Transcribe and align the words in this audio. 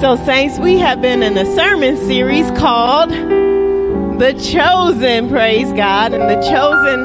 So, 0.00 0.14
Saints, 0.26 0.58
we 0.58 0.76
have 0.76 1.00
been 1.00 1.22
in 1.22 1.38
a 1.38 1.46
sermon 1.56 1.96
series 1.96 2.50
called 2.58 3.08
The 3.08 4.34
Chosen, 4.34 5.30
praise 5.30 5.72
God. 5.72 6.12
And 6.12 6.28
The 6.28 6.46
Chosen 6.46 7.00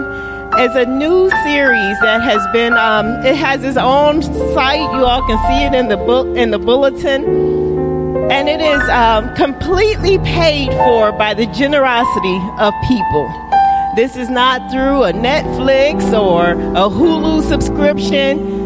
is 0.60 0.76
a 0.76 0.86
new 0.86 1.30
series 1.30 2.00
that 2.02 2.22
has 2.22 2.46
been, 2.52 2.74
um, 2.74 3.08
it 3.26 3.38
has 3.38 3.64
its 3.64 3.78
own 3.78 4.22
site. 4.54 4.82
You 4.82 5.06
all 5.06 5.26
can 5.26 5.38
see 5.48 5.64
it 5.64 5.74
in 5.74 5.88
the 5.88 5.96
book, 5.96 6.36
in 6.36 6.52
the 6.52 6.60
bulletin. 6.60 7.24
And 8.30 8.50
it 8.50 8.60
is 8.60 8.82
um, 8.90 9.34
completely 9.36 10.18
paid 10.20 10.72
for 10.74 11.14
by 11.14 11.34
the 11.34 11.46
generosity 11.46 12.40
of 12.60 12.74
people. 12.90 13.32
This 13.96 14.18
is 14.18 14.30
not 14.30 14.70
through 14.70 15.04
a 15.04 15.14
Netflix 15.14 16.12
or 16.12 16.52
a 16.52 16.90
Hulu 16.90 17.42
subscription. 17.48 18.61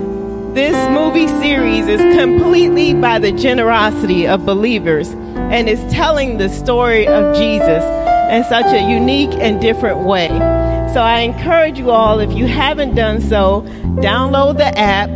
This 0.55 0.89
movie 0.89 1.27
series 1.27 1.85
is 1.89 1.99
completely 2.17 2.93
by 2.93 3.19
the 3.19 3.33
generosity 3.33 4.25
of 4.25 4.45
believers 4.45 5.09
and 5.09 5.67
is 5.67 5.81
telling 5.91 6.37
the 6.37 6.47
story 6.47 7.05
of 7.05 7.36
Jesus 7.36 7.83
in 8.32 8.41
such 8.46 8.68
a 8.68 8.89
unique 8.89 9.33
and 9.33 9.60
different 9.60 10.05
way. 10.05 10.29
So 10.93 11.01
I 11.01 11.19
encourage 11.19 11.77
you 11.77 11.91
all, 11.91 12.21
if 12.21 12.32
you 12.32 12.47
haven't 12.47 12.96
done 12.96 13.19
so, 13.19 13.63
download 13.99 14.55
the 14.55 14.79
app, 14.79 15.10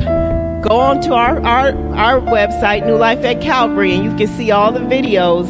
go 0.61 0.77
on 0.77 0.99
to 1.03 1.13
our, 1.13 1.39
our, 1.45 1.69
our 1.95 2.19
website, 2.19 2.85
New 2.85 2.97
Life 2.97 3.23
at 3.23 3.39
Calvary, 3.39 3.93
and 3.93 4.03
you 4.03 4.13
can 4.17 4.27
see 4.35 4.51
all 4.51 4.73
the 4.73 4.81
videos. 4.81 5.47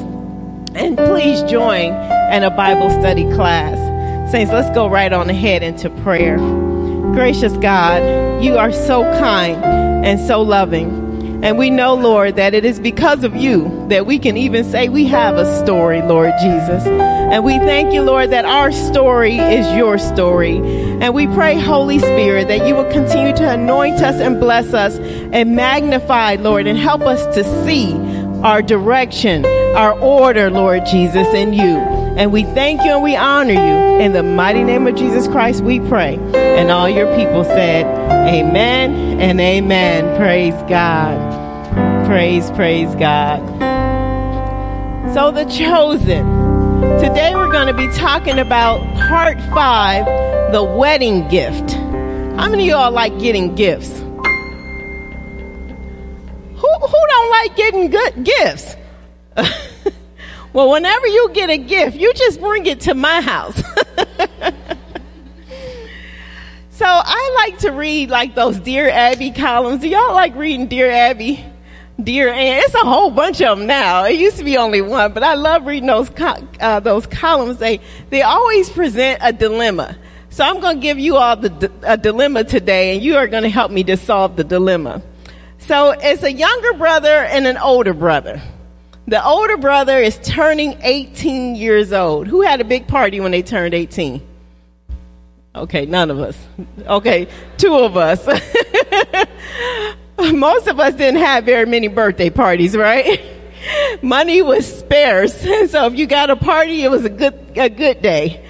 And 0.76 0.98
please 0.98 1.42
join 1.50 1.94
in 2.32 2.44
a 2.44 2.52
Bible 2.52 2.92
study 2.92 3.24
class. 3.34 4.32
Saints, 4.32 4.52
let's 4.52 4.70
go 4.76 4.88
right 4.88 5.12
on 5.12 5.32
ahead 5.32 5.64
into 5.64 5.90
prayer. 5.90 6.38
Gracious 7.14 7.54
God, 7.58 8.44
you 8.44 8.58
are 8.58 8.72
so 8.72 9.04
kind 9.20 9.64
and 10.06 10.20
so 10.20 10.42
loving. 10.42 11.10
And 11.44 11.58
we 11.58 11.70
know, 11.70 11.96
Lord, 11.96 12.36
that 12.36 12.54
it 12.54 12.66
is 12.66 12.80
because 12.80 13.24
of 13.24 13.36
you 13.36 13.88
that 13.90 14.06
we 14.06 14.20
can 14.20 14.36
even 14.36 14.64
say 14.64 14.90
we 14.90 15.06
have 15.06 15.38
a 15.38 15.64
story, 15.64 16.02
Lord 16.02 16.34
Jesus. 16.42 16.86
And 16.86 17.44
we 17.46 17.58
thank 17.60 17.94
you, 17.94 18.02
Lord, 18.02 18.32
that 18.32 18.44
our 18.44 18.72
story 18.72 19.38
is 19.38 19.66
your 19.76 19.98
story. 19.98 20.58
And 20.58 21.14
we 21.14 21.28
pray, 21.28 21.58
Holy 21.58 22.00
Spirit, 22.00 22.50
that 22.50 22.68
you 22.68 22.76
will 22.76 22.92
continue 22.92 23.36
to 23.38 23.50
anoint 23.50 24.02
us 24.02 24.16
and 24.16 24.40
bless 24.40 24.74
us 24.74 24.98
and 24.98 25.56
magnify, 25.56 26.36
Lord, 26.36 26.68
and 26.68 26.78
help 26.78 27.02
us 27.02 27.24
to 27.36 27.44
see 27.66 27.94
our 28.44 28.62
direction, 28.62 29.46
our 29.46 29.98
order, 30.00 30.50
Lord 30.50 30.86
Jesus, 30.86 31.28
in 31.34 31.54
you. 31.54 31.99
And 32.20 32.34
we 32.34 32.44
thank 32.44 32.84
you 32.84 32.92
and 32.92 33.02
we 33.02 33.16
honor 33.16 33.54
you. 33.54 34.04
In 34.04 34.12
the 34.12 34.24
mighty 34.24 34.62
name 34.62 34.86
of 34.88 34.96
Jesus 34.96 35.26
Christ, 35.30 35.64
we 35.64 35.80
pray. 35.80 36.18
And 36.36 36.70
all 36.70 36.90
your 36.90 37.08
people 37.16 37.46
said, 37.46 37.86
Amen 38.28 39.22
and 39.22 39.40
amen. 39.40 40.18
Praise 40.18 40.54
God. 40.68 41.16
Praise, 42.06 42.52
praise 42.52 42.94
God. 42.96 43.40
So, 45.14 45.32
the 45.32 45.46
chosen. 45.46 46.26
Today 47.00 47.36
we're 47.36 47.54
going 47.54 47.68
to 47.68 47.74
be 47.74 47.88
talking 47.96 48.38
about 48.38 48.82
part 49.08 49.40
five 49.54 50.06
the 50.52 50.62
wedding 50.62 51.26
gift. 51.30 51.72
How 51.72 52.50
many 52.50 52.70
of 52.70 52.78
y'all 52.78 52.92
like 52.92 53.18
getting 53.18 53.56
gifts? 53.56 53.98
Who, 53.98 54.20
who 56.58 57.08
don't 57.08 57.32
like 57.32 57.56
getting 57.56 57.90
good 57.90 58.26
gifts? 58.26 58.76
Well, 60.52 60.72
whenever 60.72 61.08
you 61.08 61.30
get 61.34 61.50
a 61.50 61.58
gift, 61.58 61.98
you 61.98 62.14
just 62.14 62.40
bring 62.40 62.66
it 62.66 62.82
to 62.82 62.96
my 62.96 63.22
house. 63.22 63.56
so 66.72 66.86
I 66.86 67.46
like 67.46 67.60
to 67.60 67.72
read 67.72 68.10
like 68.10 68.34
those 68.36 68.60
Dear 68.60 68.90
Abby 68.90 69.32
columns. 69.32 69.82
Do 69.82 69.90
y'all 69.90 70.14
like 70.14 70.36
reading 70.36 70.68
Dear 70.68 70.90
Abby? 70.90 71.46
Dear 72.02 72.30
Anne, 72.30 72.62
it's 72.64 72.74
a 72.76 72.80
whole 72.80 73.12
bunch 73.12 73.42
of 73.42 73.58
them 73.58 73.68
now. 73.68 74.06
It 74.06 74.14
used 74.14 74.38
to 74.38 74.44
be 74.44 74.56
only 74.56 74.82
one, 74.82 75.12
but 75.12 75.22
I 75.22 75.34
love 75.34 75.66
reading 75.66 75.88
those 75.88 76.10
co- 76.10 76.48
uh, 76.62 76.80
those 76.80 77.06
columns. 77.06 77.58
They 77.58 77.82
they 78.10 78.22
always 78.22 78.70
present 78.70 79.20
a 79.22 79.34
dilemma. 79.34 79.98
So 80.30 80.46
I'm 80.46 80.62
going 80.62 80.78
to 80.78 80.82
give 80.82 80.98
you 80.98 81.18
all 81.18 81.36
the 81.36 81.72
a 81.84 81.98
dilemma 81.98 82.46
today, 82.46 82.94
and 82.94 83.04
you 83.04 83.18
are 83.18 83.28
going 83.28 83.44
to 83.44 83.50
help 83.50 83.72
me 83.72 83.84
to 83.84 83.98
solve 83.98 84.38
the 84.38 84.46
dilemma. 84.46 85.02
So 85.58 85.92
it's 85.92 86.24
a 86.24 86.32
younger 86.32 86.74
brother 86.74 87.26
and 87.26 87.46
an 87.46 87.58
older 87.58 87.94
brother. 87.94 88.42
The 89.10 89.26
older 89.26 89.58
brother 89.58 89.98
is 89.98 90.20
turning 90.22 90.78
18 90.84 91.56
years 91.56 91.92
old. 91.92 92.28
Who 92.28 92.44
had 92.44 92.62
a 92.62 92.64
big 92.64 92.88
party 92.88 93.20
when 93.20 93.32
they 93.32 93.42
turned 93.42 93.74
18? 93.74 94.22
Okay, 95.56 95.88
none 95.88 96.12
of 96.12 96.20
us. 96.20 96.38
Okay, 96.86 97.28
two 97.58 97.74
of 97.74 97.98
us. 97.98 98.24
Most 100.20 100.68
of 100.68 100.80
us 100.80 100.94
didn't 100.94 101.22
have 101.22 101.44
very 101.44 101.66
many 101.66 101.88
birthday 101.88 102.30
parties, 102.30 102.78
right? 102.78 103.20
Money 104.04 104.44
was 104.44 104.78
sparse, 104.78 105.36
so 105.72 105.88
if 105.88 105.96
you 105.96 106.06
got 106.06 106.30
a 106.30 106.36
party, 106.36 106.84
it 106.84 106.92
was 106.92 107.04
a 107.04 107.10
good 107.10 107.34
a 107.56 107.68
good 107.68 108.04
day. 108.04 108.46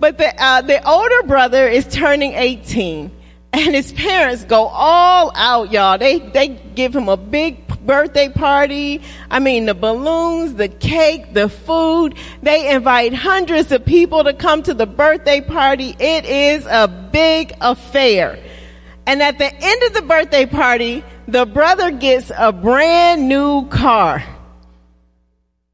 But 0.00 0.18
the 0.18 0.42
uh, 0.42 0.62
the 0.62 0.84
older 0.88 1.22
brother 1.22 1.68
is 1.68 1.86
turning 1.86 2.32
18, 2.32 3.12
and 3.52 3.74
his 3.76 3.92
parents 3.92 4.42
go 4.42 4.66
all 4.66 5.30
out, 5.36 5.70
y'all. 5.70 5.98
They 5.98 6.18
they 6.18 6.48
give 6.48 6.96
him 6.96 7.08
a 7.08 7.16
big 7.16 7.68
birthday 7.86 8.28
party. 8.28 9.02
I 9.30 9.38
mean, 9.38 9.66
the 9.66 9.74
balloons, 9.74 10.54
the 10.54 10.68
cake, 10.68 11.34
the 11.34 11.48
food. 11.48 12.14
They 12.42 12.70
invite 12.70 13.14
hundreds 13.14 13.72
of 13.72 13.84
people 13.84 14.24
to 14.24 14.32
come 14.32 14.62
to 14.64 14.74
the 14.74 14.86
birthday 14.86 15.40
party. 15.40 15.96
It 15.98 16.24
is 16.24 16.66
a 16.66 16.88
big 16.88 17.52
affair. 17.60 18.38
And 19.06 19.22
at 19.22 19.38
the 19.38 19.52
end 19.52 19.82
of 19.84 19.94
the 19.94 20.02
birthday 20.02 20.46
party, 20.46 21.04
the 21.26 21.46
brother 21.46 21.90
gets 21.90 22.30
a 22.36 22.52
brand 22.52 23.28
new 23.28 23.66
car. 23.68 24.24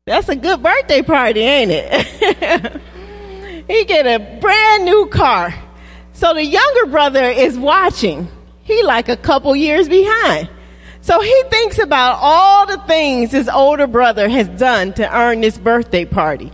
That's 0.06 0.28
a 0.28 0.37
good 0.37 0.62
birthday 0.62 1.03
party, 1.03 1.41
ain't 1.41 1.73
it? 1.73 2.81
he 3.69 3.84
get 3.87 4.06
a 4.06 4.38
brand 4.41 4.84
new 4.84 5.06
car. 5.06 5.55
So 6.12 6.33
the 6.33 6.44
younger 6.44 6.87
brother 6.87 7.25
is 7.25 7.59
watching. 7.59 8.28
He 8.62 8.83
like 8.84 9.09
a 9.09 9.17
couple 9.17 9.55
years 9.55 9.88
behind. 9.88 10.49
So 11.06 11.21
he 11.21 11.43
thinks 11.50 11.78
about 11.78 12.19
all 12.21 12.67
the 12.67 12.78
things 12.78 13.31
his 13.31 13.49
older 13.49 13.87
brother 13.87 14.28
has 14.28 14.49
done 14.49 14.93
to 14.94 15.17
earn 15.17 15.41
this 15.41 15.56
birthday 15.56 16.05
party. 16.05 16.50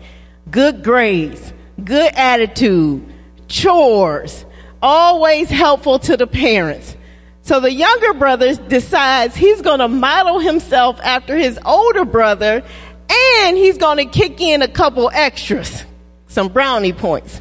Good 0.50 0.84
grades, 0.84 1.54
good 1.82 2.12
attitude, 2.12 3.02
chores, 3.48 4.44
always 4.82 5.48
helpful 5.48 6.00
to 6.00 6.18
the 6.18 6.26
parents. 6.26 6.94
So 7.40 7.60
the 7.60 7.72
younger 7.72 8.12
brother 8.12 8.54
decides 8.54 9.34
he's 9.34 9.62
going 9.62 9.78
to 9.78 9.88
model 9.88 10.38
himself 10.38 11.00
after 11.02 11.34
his 11.34 11.58
older 11.64 12.04
brother 12.04 12.62
and 13.10 13.56
he's 13.56 13.78
going 13.78 13.96
to 13.96 14.04
kick 14.04 14.38
in 14.42 14.60
a 14.60 14.68
couple 14.68 15.10
extras, 15.14 15.82
some 16.26 16.48
brownie 16.48 16.92
points. 16.92 17.40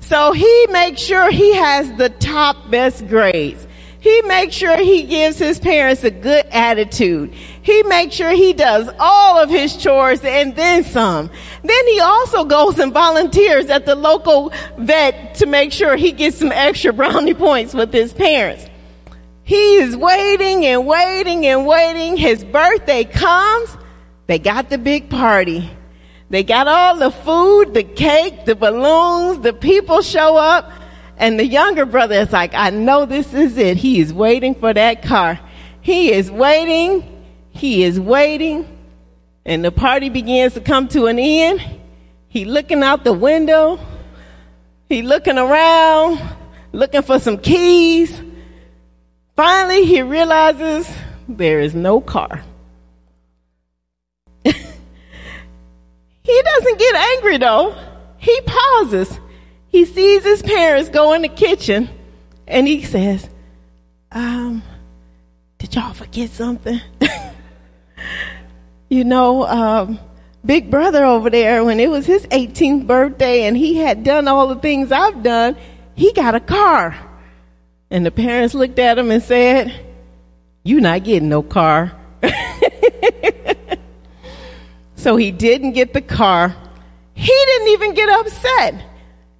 So 0.00 0.32
he 0.32 0.66
makes 0.70 1.02
sure 1.02 1.30
he 1.30 1.56
has 1.56 1.92
the 1.98 2.08
top 2.08 2.70
best 2.70 3.06
grades. 3.06 3.66
He 4.00 4.22
makes 4.22 4.54
sure 4.54 4.76
he 4.76 5.02
gives 5.02 5.38
his 5.38 5.58
parents 5.58 6.04
a 6.04 6.10
good 6.10 6.46
attitude. 6.52 7.34
He 7.62 7.82
makes 7.84 8.14
sure 8.14 8.30
he 8.30 8.52
does 8.52 8.88
all 8.98 9.38
of 9.38 9.50
his 9.50 9.76
chores 9.76 10.20
and 10.24 10.54
then 10.54 10.84
some. 10.84 11.30
Then 11.64 11.86
he 11.88 11.98
also 11.98 12.44
goes 12.44 12.78
and 12.78 12.92
volunteers 12.92 13.66
at 13.66 13.86
the 13.86 13.96
local 13.96 14.52
vet 14.76 15.34
to 15.36 15.46
make 15.46 15.72
sure 15.72 15.96
he 15.96 16.12
gets 16.12 16.38
some 16.38 16.52
extra 16.52 16.92
brownie 16.92 17.34
points 17.48 17.74
with 17.74 17.92
his 17.92 18.12
parents. 18.12 18.68
He 19.42 19.76
is 19.76 19.96
waiting 19.96 20.64
and 20.66 20.86
waiting 20.86 21.46
and 21.46 21.66
waiting. 21.66 22.16
His 22.16 22.44
birthday 22.44 23.04
comes. 23.04 23.76
They 24.26 24.38
got 24.38 24.70
the 24.70 24.78
big 24.78 25.10
party. 25.10 25.68
They 26.30 26.44
got 26.44 26.68
all 26.68 26.98
the 26.98 27.10
food, 27.10 27.72
the 27.72 27.82
cake, 27.82 28.44
the 28.44 28.54
balloons, 28.54 29.40
the 29.40 29.54
people 29.54 30.02
show 30.02 30.36
up. 30.36 30.70
And 31.18 31.38
the 31.38 31.44
younger 31.44 31.84
brother 31.84 32.14
is 32.14 32.32
like, 32.32 32.54
I 32.54 32.70
know 32.70 33.04
this 33.04 33.34
is 33.34 33.58
it. 33.58 33.76
He 33.76 34.00
is 34.00 34.12
waiting 34.12 34.54
for 34.54 34.72
that 34.72 35.02
car. 35.02 35.40
He 35.80 36.12
is 36.12 36.30
waiting. 36.30 37.24
He 37.50 37.82
is 37.82 37.98
waiting. 37.98 38.66
And 39.44 39.64
the 39.64 39.72
party 39.72 40.10
begins 40.10 40.54
to 40.54 40.60
come 40.60 40.86
to 40.88 41.06
an 41.06 41.18
end. 41.18 41.60
He 42.28 42.44
looking 42.44 42.84
out 42.84 43.02
the 43.02 43.12
window. 43.12 43.80
He 44.88 45.02
looking 45.02 45.38
around, 45.38 46.20
looking 46.72 47.02
for 47.02 47.18
some 47.18 47.38
keys. 47.38 48.22
Finally, 49.34 49.86
he 49.86 50.02
realizes 50.02 50.88
there 51.28 51.60
is 51.60 51.74
no 51.74 52.00
car. 52.00 52.42
he 54.44 54.54
doesn't 56.42 56.78
get 56.78 56.94
angry 56.94 57.38
though. 57.38 57.74
He 58.18 58.40
pauses 58.46 59.18
he 59.68 59.84
sees 59.84 60.24
his 60.24 60.42
parents 60.42 60.88
go 60.88 61.12
in 61.12 61.22
the 61.22 61.28
kitchen 61.28 61.88
and 62.46 62.66
he 62.66 62.82
says, 62.82 63.28
um, 64.12 64.62
did 65.58 65.74
y'all 65.74 65.92
forget 65.92 66.30
something? 66.30 66.80
you 68.88 69.04
know, 69.04 69.46
um, 69.46 69.98
big 70.44 70.70
brother 70.70 71.04
over 71.04 71.30
there, 71.30 71.64
when 71.64 71.80
it 71.80 71.90
was 71.90 72.06
his 72.06 72.26
18th 72.26 72.86
birthday 72.86 73.44
and 73.44 73.56
he 73.56 73.76
had 73.76 74.04
done 74.04 74.28
all 74.28 74.46
the 74.48 74.56
things 74.56 74.90
I've 74.92 75.22
done, 75.22 75.56
he 75.94 76.12
got 76.12 76.34
a 76.34 76.40
car. 76.40 76.96
And 77.90 78.04
the 78.04 78.10
parents 78.10 78.54
looked 78.54 78.78
at 78.78 78.98
him 78.98 79.10
and 79.10 79.22
said, 79.22 79.84
you 80.62 80.80
not 80.80 81.04
getting 81.04 81.28
no 81.28 81.42
car. 81.42 81.92
So 84.98 85.14
he 85.14 85.30
didn't 85.30 85.72
get 85.72 85.94
the 85.94 86.02
car. 86.02 86.54
He 87.14 87.32
didn't 87.32 87.68
even 87.68 87.94
get 87.94 88.08
upset. 88.08 88.84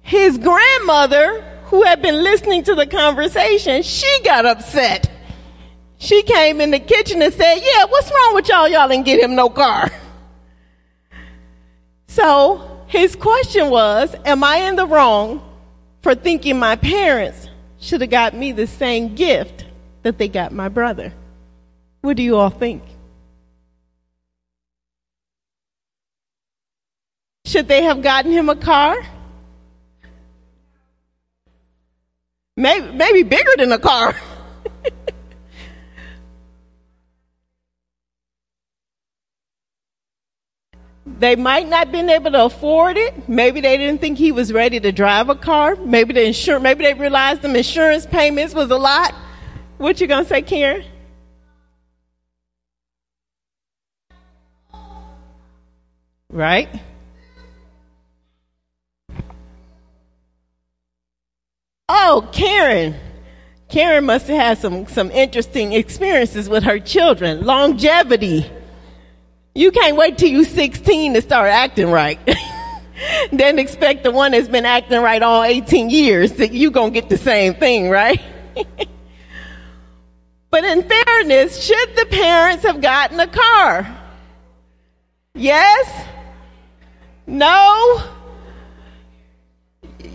His 0.09 0.39
grandmother, 0.39 1.43
who 1.65 1.83
had 1.83 2.01
been 2.01 2.23
listening 2.23 2.63
to 2.63 2.73
the 2.73 2.87
conversation, 2.87 3.83
she 3.83 4.21
got 4.23 4.43
upset. 4.43 5.07
She 5.99 6.23
came 6.23 6.59
in 6.61 6.71
the 6.71 6.79
kitchen 6.79 7.21
and 7.21 7.31
said, 7.31 7.57
Yeah, 7.57 7.85
what's 7.85 8.09
wrong 8.09 8.33
with 8.33 8.49
y'all? 8.49 8.67
Y'all 8.67 8.89
didn't 8.89 9.05
get 9.05 9.19
him 9.19 9.35
no 9.35 9.51
car. 9.51 9.87
So 12.07 12.83
his 12.87 13.15
question 13.15 13.69
was, 13.69 14.15
Am 14.25 14.43
I 14.43 14.55
in 14.61 14.77
the 14.77 14.87
wrong 14.87 15.47
for 16.01 16.15
thinking 16.15 16.57
my 16.57 16.75
parents 16.75 17.47
should 17.79 18.01
have 18.01 18.09
got 18.09 18.33
me 18.33 18.51
the 18.51 18.65
same 18.65 19.13
gift 19.13 19.65
that 20.01 20.17
they 20.17 20.27
got 20.27 20.51
my 20.51 20.69
brother? 20.69 21.13
What 22.01 22.17
do 22.17 22.23
you 22.23 22.35
all 22.35 22.49
think? 22.49 22.81
Should 27.45 27.67
they 27.67 27.83
have 27.83 28.01
gotten 28.01 28.31
him 28.31 28.49
a 28.49 28.55
car? 28.55 28.97
Maybe, 32.59 32.91
maybe 32.91 33.23
bigger 33.23 33.53
than 33.57 33.71
a 33.71 33.79
car. 33.79 34.13
they 41.05 41.37
might 41.37 41.69
not 41.69 41.93
been 41.93 42.09
able 42.09 42.31
to 42.31 42.43
afford 42.43 42.97
it. 42.97 43.29
Maybe 43.29 43.61
they 43.61 43.77
didn't 43.77 44.01
think 44.01 44.17
he 44.17 44.33
was 44.33 44.51
ready 44.51 44.81
to 44.81 44.91
drive 44.91 45.29
a 45.29 45.35
car. 45.35 45.77
Maybe 45.77 46.13
the 46.13 46.25
insurance, 46.25 46.61
maybe 46.61 46.83
they 46.83 46.93
realized 46.93 47.43
the 47.43 47.55
insurance 47.55 48.05
payments 48.05 48.53
was 48.53 48.69
a 48.71 48.77
lot. 48.77 49.15
What 49.77 50.01
you 50.01 50.07
gonna 50.07 50.25
say, 50.25 50.41
Karen? 50.41 50.83
Right? 56.29 56.67
Oh, 61.91 62.29
Karen. 62.31 62.95
Karen 63.67 64.05
must 64.05 64.27
have 64.27 64.37
had 64.37 64.57
some, 64.59 64.85
some 64.85 65.09
interesting 65.09 65.73
experiences 65.73 66.47
with 66.47 66.63
her 66.63 66.79
children. 66.79 67.45
Longevity. 67.45 68.49
You 69.55 69.71
can't 69.71 69.97
wait 69.97 70.19
till 70.19 70.29
you're 70.29 70.45
16 70.45 71.15
to 71.15 71.21
start 71.21 71.49
acting 71.49 71.89
right. 71.89 72.19
then 73.31 73.57
expect 73.57 74.03
the 74.03 74.11
one 74.11 74.33
that's 74.33 74.47
been 74.47 74.65
acting 74.65 75.01
right 75.01 75.21
all 75.21 75.43
18 75.43 75.89
years 75.89 76.33
that 76.33 76.51
you 76.51 76.69
gonna 76.69 76.91
get 76.91 77.09
the 77.09 77.17
same 77.17 77.55
thing, 77.55 77.89
right? 77.89 78.21
but 80.51 80.63
in 80.63 80.87
fairness, 80.87 81.63
should 81.63 81.95
the 81.95 82.05
parents 82.05 82.63
have 82.63 82.81
gotten 82.81 83.19
a 83.19 83.27
car? 83.27 83.97
Yes? 85.33 86.07
No? 87.25 88.18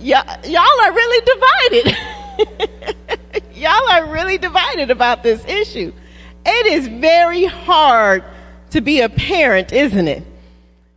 Y- 0.04 0.38
y'all 0.44 0.80
are 0.82 0.92
really 0.92 1.92
divided. 2.36 3.46
y'all 3.54 3.90
are 3.90 4.12
really 4.12 4.36
divided 4.36 4.90
about 4.90 5.22
this 5.22 5.42
issue. 5.46 5.94
It 6.44 6.66
is 6.66 6.88
very 6.88 7.46
hard 7.46 8.22
to 8.70 8.82
be 8.82 9.00
a 9.00 9.08
parent, 9.08 9.72
isn't 9.72 10.06
it? 10.06 10.22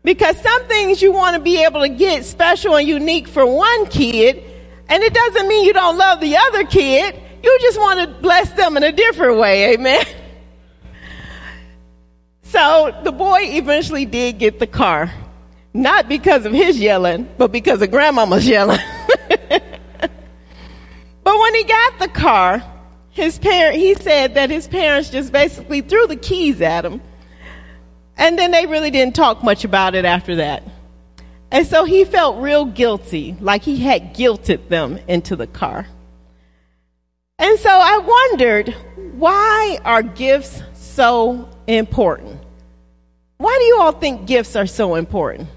Because 0.03 0.37
some 0.41 0.65
things 0.65 1.01
you 1.01 1.13
want 1.13 1.37
to 1.37 1.41
be 1.41 1.63
able 1.63 1.81
to 1.81 1.89
get 1.89 2.25
special 2.25 2.75
and 2.75 2.85
unique 2.85 3.29
for 3.29 3.45
one 3.45 3.85
kid, 3.85 4.43
and 4.89 5.01
it 5.01 5.13
doesn't 5.13 5.47
mean 5.47 5.63
you 5.63 5.73
don't 5.73 5.97
love 5.97 6.19
the 6.19 6.35
other 6.35 6.65
kid. 6.65 7.15
You 7.41 7.57
just 7.61 7.79
want 7.79 8.01
to 8.01 8.21
bless 8.21 8.51
them 8.51 8.75
in 8.75 8.83
a 8.83 8.91
different 8.91 9.37
way. 9.37 9.73
Amen. 9.73 10.05
So 12.43 12.97
the 13.03 13.11
boy 13.11 13.39
eventually 13.41 14.05
did 14.05 14.39
get 14.39 14.57
the 14.57 14.67
car. 14.67 15.13
Not 15.73 16.07
because 16.07 16.45
of 16.45 16.53
his 16.53 16.79
yelling, 16.79 17.29
but 17.37 17.51
because 17.51 17.81
of 17.81 17.91
grandmama's 17.91 18.47
yelling. 18.47 18.79
but 21.23 21.39
when 21.39 21.55
he 21.55 21.63
got 21.63 21.99
the 21.99 22.07
car, 22.07 22.63
his 23.09 23.39
parent, 23.39 23.77
he 23.77 23.95
said 23.95 24.35
that 24.35 24.49
his 24.49 24.67
parents 24.67 25.09
just 25.09 25.31
basically 25.31 25.81
threw 25.81 26.07
the 26.07 26.15
keys 26.15 26.61
at 26.61 26.85
him. 26.85 27.01
And 28.15 28.37
then 28.37 28.51
they 28.51 28.65
really 28.65 28.91
didn't 28.91 29.15
talk 29.15 29.43
much 29.43 29.63
about 29.63 29.95
it 29.95 30.05
after 30.05 30.35
that. 30.37 30.63
And 31.51 31.65
so 31.65 31.85
he 31.85 32.03
felt 32.03 32.41
real 32.41 32.65
guilty, 32.65 33.37
like 33.39 33.63
he 33.63 33.77
had 33.77 34.15
guilted 34.15 34.67
them 34.69 34.99
into 35.07 35.35
the 35.35 35.47
car. 35.47 35.87
And 37.39 37.59
so 37.59 37.69
I 37.69 37.97
wondered, 37.99 38.75
why 39.13 39.79
are 39.85 40.01
gifts 40.01 40.61
so 40.73 41.47
important? 41.67 42.39
Why 43.37 43.55
do 43.59 43.65
you 43.65 43.77
all 43.79 43.91
think 43.91 44.25
gifts 44.25 44.55
are 44.55 44.65
so 44.65 44.95
important? 44.95 45.47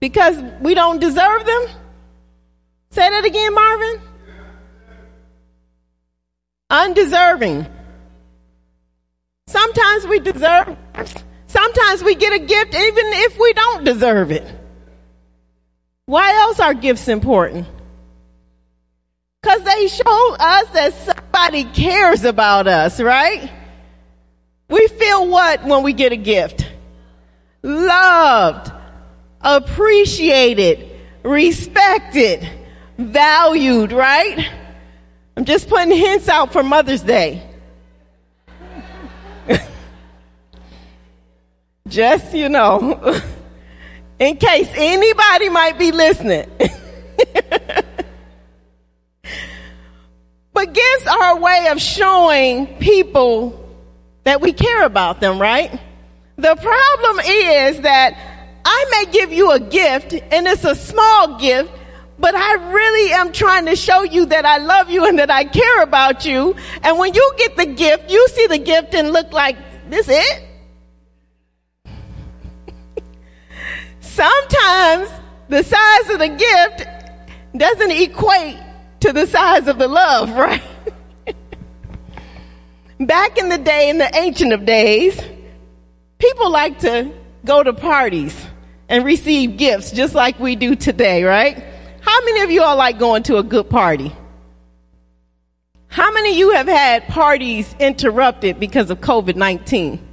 Because 0.00 0.38
we 0.60 0.74
don't 0.74 1.00
deserve 1.00 1.44
them? 1.44 1.66
Say 2.90 3.08
that 3.10 3.24
again, 3.24 3.54
Marvin. 3.54 4.00
Undeserving. 6.70 7.66
Sometimes 9.48 10.06
we 10.06 10.20
deserve, 10.20 10.76
sometimes 11.46 12.04
we 12.04 12.14
get 12.14 12.34
a 12.34 12.38
gift 12.38 12.74
even 12.74 13.04
if 13.06 13.38
we 13.38 13.52
don't 13.54 13.84
deserve 13.84 14.30
it. 14.30 14.46
Why 16.04 16.34
else 16.34 16.60
are 16.60 16.74
gifts 16.74 17.08
important? 17.08 17.66
Because 19.40 19.62
they 19.62 19.88
show 19.88 20.36
us 20.38 20.68
that 20.70 20.94
somebody 20.94 21.64
cares 21.64 22.24
about 22.24 22.66
us, 22.66 23.00
right? 23.00 23.50
We 24.68 24.86
feel 24.88 25.28
what 25.28 25.64
when 25.64 25.82
we 25.82 25.94
get 25.94 26.12
a 26.12 26.16
gift? 26.16 26.70
Loved 27.62 28.70
appreciated, 29.40 30.90
respected, 31.22 32.48
valued, 32.96 33.92
right? 33.92 34.50
I'm 35.36 35.44
just 35.44 35.68
putting 35.68 35.96
hints 35.96 36.28
out 36.28 36.52
for 36.52 36.62
Mother's 36.62 37.02
Day. 37.02 37.42
just, 41.88 42.34
you 42.34 42.48
know, 42.48 43.20
in 44.18 44.36
case 44.36 44.68
anybody 44.74 45.48
might 45.48 45.78
be 45.78 45.92
listening. 45.92 46.50
but 50.52 50.72
gifts 50.72 51.06
are 51.06 51.36
a 51.36 51.40
way 51.40 51.68
of 51.70 51.80
showing 51.80 52.66
people 52.78 53.64
that 54.24 54.40
we 54.40 54.52
care 54.52 54.84
about 54.84 55.20
them, 55.20 55.40
right? 55.40 55.70
The 56.36 56.54
problem 56.56 57.20
is 57.24 57.80
that 57.82 58.37
I 58.70 58.84
may 58.90 59.12
give 59.12 59.32
you 59.32 59.50
a 59.52 59.58
gift 59.58 60.12
and 60.12 60.46
it's 60.46 60.62
a 60.62 60.74
small 60.74 61.38
gift, 61.38 61.72
but 62.18 62.34
I 62.34 62.70
really 62.70 63.12
am 63.14 63.32
trying 63.32 63.64
to 63.64 63.74
show 63.74 64.02
you 64.02 64.26
that 64.26 64.44
I 64.44 64.58
love 64.58 64.90
you 64.90 65.06
and 65.06 65.18
that 65.18 65.30
I 65.30 65.44
care 65.44 65.82
about 65.82 66.26
you. 66.26 66.54
And 66.82 66.98
when 66.98 67.14
you 67.14 67.32
get 67.38 67.56
the 67.56 67.64
gift, 67.64 68.10
you 68.10 68.28
see 68.28 68.46
the 68.46 68.58
gift 68.58 68.92
and 68.92 69.10
look 69.10 69.32
like, 69.32 69.56
this 69.88 70.06
it? 70.10 70.42
Sometimes 74.00 75.08
the 75.48 75.62
size 75.62 76.10
of 76.10 76.18
the 76.18 76.28
gift 76.28 76.86
doesn't 77.56 77.90
equate 77.90 78.58
to 79.00 79.14
the 79.14 79.26
size 79.26 79.66
of 79.66 79.78
the 79.78 79.88
love, 79.88 80.30
right? 80.36 80.62
Back 83.00 83.38
in 83.38 83.48
the 83.48 83.56
day, 83.56 83.88
in 83.88 83.96
the 83.96 84.14
ancient 84.14 84.52
of 84.52 84.66
days, 84.66 85.18
people 86.18 86.50
like 86.50 86.80
to 86.80 87.10
go 87.46 87.62
to 87.62 87.72
parties 87.72 88.47
and 88.88 89.04
receive 89.04 89.56
gifts 89.56 89.90
just 89.90 90.14
like 90.14 90.38
we 90.40 90.56
do 90.56 90.74
today, 90.74 91.24
right? 91.24 91.62
How 92.00 92.24
many 92.24 92.42
of 92.42 92.50
you 92.50 92.62
all 92.62 92.76
like 92.76 92.98
going 92.98 93.22
to 93.24 93.36
a 93.36 93.42
good 93.42 93.68
party? 93.68 94.14
How 95.88 96.12
many 96.12 96.32
of 96.32 96.36
you 96.36 96.50
have 96.50 96.68
had 96.68 97.08
parties 97.08 97.74
interrupted 97.78 98.60
because 98.60 98.90
of 98.90 99.00
COVID 99.00 99.36
19? 99.36 100.06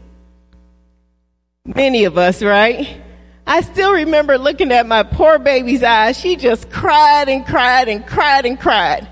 Many 1.66 2.04
of 2.06 2.18
us, 2.18 2.44
right? 2.44 3.02
I 3.48 3.62
still 3.62 3.94
remember 3.94 4.38
looking 4.38 4.72
at 4.72 4.88
my 4.88 5.04
poor 5.04 5.38
baby's 5.38 5.84
eyes. 5.84 6.20
She 6.20 6.36
just 6.36 6.70
cried 6.72 7.30
and 7.30 7.46
cried 7.46 7.88
and 7.88 8.06
cried 8.06 8.46
and 8.46 8.60
cried. 8.60 9.08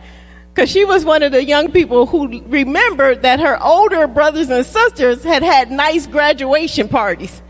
Because 0.54 0.70
she 0.70 0.86
was 0.86 1.04
one 1.04 1.24
of 1.24 1.32
the 1.32 1.44
young 1.44 1.72
people 1.72 2.06
who 2.06 2.42
remembered 2.44 3.24
that 3.24 3.40
her 3.40 3.62
older 3.62 4.08
brothers 4.08 4.50
and 4.50 4.66
sisters 4.66 5.24
had 5.24 5.42
had 5.42 5.72
nice 5.72 6.06
graduation 6.06 6.88
parties. 6.88 7.42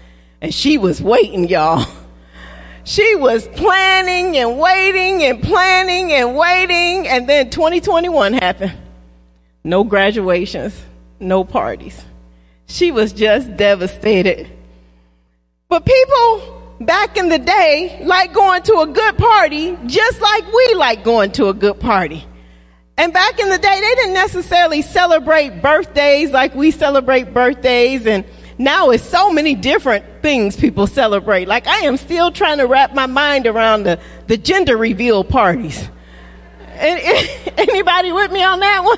And 0.42 0.54
she 0.54 0.78
was 0.78 1.02
waiting, 1.02 1.48
y'all. 1.48 1.86
She 2.86 3.16
was 3.16 3.48
planning 3.50 4.36
and 4.38 4.60
waiting 4.60 5.24
and 5.24 5.42
planning 5.42 6.12
and 6.12 6.36
waiting, 6.36 7.08
and 7.08 7.28
then 7.30 7.50
2021 7.50 8.34
happened. 8.34 8.74
No 9.64 9.84
graduations, 9.84 10.80
no 11.20 11.46
parties. 11.46 12.04
She 12.68 12.92
was 12.92 13.14
just 13.14 13.56
devastated. 13.56 14.50
But 15.70 15.86
people 15.86 16.62
back 16.82 17.18
in 17.18 17.30
the 17.30 17.40
day 17.40 18.02
like 18.04 18.34
going 18.34 18.62
to 18.64 18.80
a 18.82 18.88
good 18.88 19.18
party 19.18 19.78
just 19.86 20.20
like 20.20 20.52
we 20.52 20.74
like 20.76 21.04
going 21.04 21.32
to 21.32 21.48
a 21.48 21.54
good 21.54 21.80
party. 21.80 22.26
And 22.98 23.12
back 23.12 23.40
in 23.40 23.50
the 23.50 23.58
day, 23.58 23.82
they 23.82 23.96
didn't 23.96 24.14
necessarily 24.14 24.84
celebrate 24.84 25.62
birthdays 25.62 26.32
like 26.32 26.54
we 26.54 26.70
celebrate 26.70 27.34
birthdays 27.34 28.06
and 28.06 28.24
now 28.58 28.92
it's 28.92 29.04
so 29.04 29.32
many 29.32 29.56
different 29.56 30.06
things 30.22 30.56
people 30.56 30.88
celebrate. 30.88 31.48
Like 31.48 31.68
I 31.68 31.80
am 31.80 31.98
still 31.98 32.32
trying 32.32 32.60
to 32.60 32.68
wrap 32.68 32.94
my 32.94 33.06
mind 33.06 33.48
around 33.48 33.84
the, 33.84 34.00
the 34.28 34.38
gender 34.38 34.78
reveal 34.78 35.24
parties. 35.24 35.90
Anybody 36.76 38.12
with 38.12 38.32
me 38.32 38.44
on 38.44 38.60
that 38.60 38.84
one? 38.84 38.98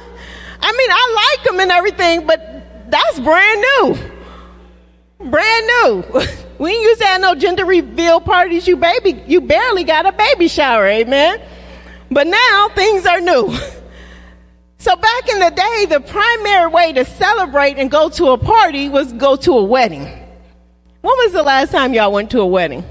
I 0.61 0.71
mean, 0.71 0.89
I 0.91 1.33
like 1.35 1.45
them 1.45 1.59
and 1.59 1.71
everything, 1.71 2.25
but 2.25 2.89
that's 2.89 3.19
brand 3.19 3.65
new. 3.79 5.29
Brand 5.29 5.67
new. 5.67 6.21
We 6.57 6.71
ain't 6.71 6.83
used 6.83 7.01
to 7.01 7.07
have 7.07 7.19
no 7.19 7.35
gender 7.35 7.65
reveal 7.65 8.21
parties. 8.21 8.65
You 8.65 8.77
baby, 8.77 9.21
you 9.27 9.41
barely 9.41 9.83
got 9.83 10.05
a 10.05 10.13
baby 10.13 10.47
shower, 10.47 10.87
amen. 10.87 11.41
But 12.09 12.27
now 12.27 12.69
things 12.73 13.05
are 13.05 13.19
new. 13.19 13.53
So 14.85 14.95
back 14.95 15.29
in 15.29 15.39
the 15.39 15.49
day, 15.49 15.85
the 15.89 15.99
primary 15.99 16.67
way 16.67 16.93
to 16.93 17.05
celebrate 17.05 17.79
and 17.79 17.89
go 17.89 18.07
to 18.07 18.27
a 18.27 18.37
party 18.37 18.87
was 18.87 19.11
go 19.13 19.35
to 19.35 19.53
a 19.53 19.63
wedding. 19.63 20.03
When 20.03 21.15
was 21.23 21.31
the 21.31 21.41
last 21.41 21.71
time 21.71 21.95
y'all 21.95 22.11
went 22.11 22.29
to 22.29 22.41
a 22.41 22.45
wedding? 22.45 22.85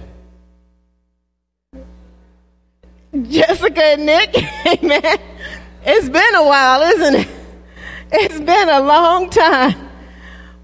Jessica 3.31 3.81
and 3.81 4.07
Nick, 4.07 4.35
amen. 4.67 5.19
It's 5.87 6.09
been 6.09 6.35
a 6.35 6.45
while, 6.45 6.83
isn't 6.83 7.15
it? 7.15 7.29
It's 8.11 8.41
been 8.41 8.69
a 8.71 8.81
long 8.81 9.31
time. 9.31 9.84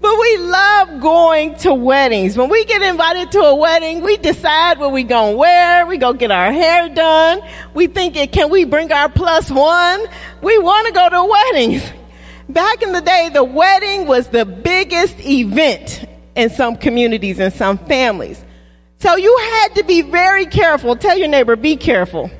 But 0.01 0.19
we 0.19 0.37
love 0.37 0.99
going 0.99 1.55
to 1.59 1.75
weddings. 1.75 2.35
When 2.35 2.49
we 2.49 2.65
get 2.65 2.81
invited 2.81 3.31
to 3.33 3.39
a 3.39 3.55
wedding, 3.55 4.01
we 4.01 4.17
decide 4.17 4.79
what 4.79 4.91
we 4.91 5.03
gonna 5.03 5.37
wear. 5.37 5.85
We 5.85 5.99
go 5.99 6.11
get 6.11 6.31
our 6.31 6.51
hair 6.51 6.89
done. 6.89 7.41
We 7.75 7.85
think, 7.85 8.15
can 8.31 8.49
we 8.49 8.65
bring 8.65 8.91
our 8.91 9.09
plus 9.09 9.51
one? 9.51 10.05
We 10.41 10.57
want 10.57 10.87
to 10.87 10.93
go 10.93 11.07
to 11.07 11.23
weddings. 11.23 11.83
Back 12.49 12.81
in 12.81 12.93
the 12.93 13.01
day, 13.01 13.29
the 13.31 13.43
wedding 13.43 14.07
was 14.07 14.27
the 14.29 14.43
biggest 14.43 15.19
event 15.19 16.03
in 16.35 16.49
some 16.49 16.77
communities 16.77 17.39
and 17.39 17.53
some 17.53 17.77
families. 17.77 18.43
So 18.97 19.15
you 19.15 19.37
had 19.39 19.75
to 19.75 19.83
be 19.83 20.01
very 20.01 20.47
careful. 20.47 20.95
Tell 20.95 21.17
your 21.17 21.27
neighbor, 21.27 21.55
be 21.55 21.77
careful. 21.77 22.31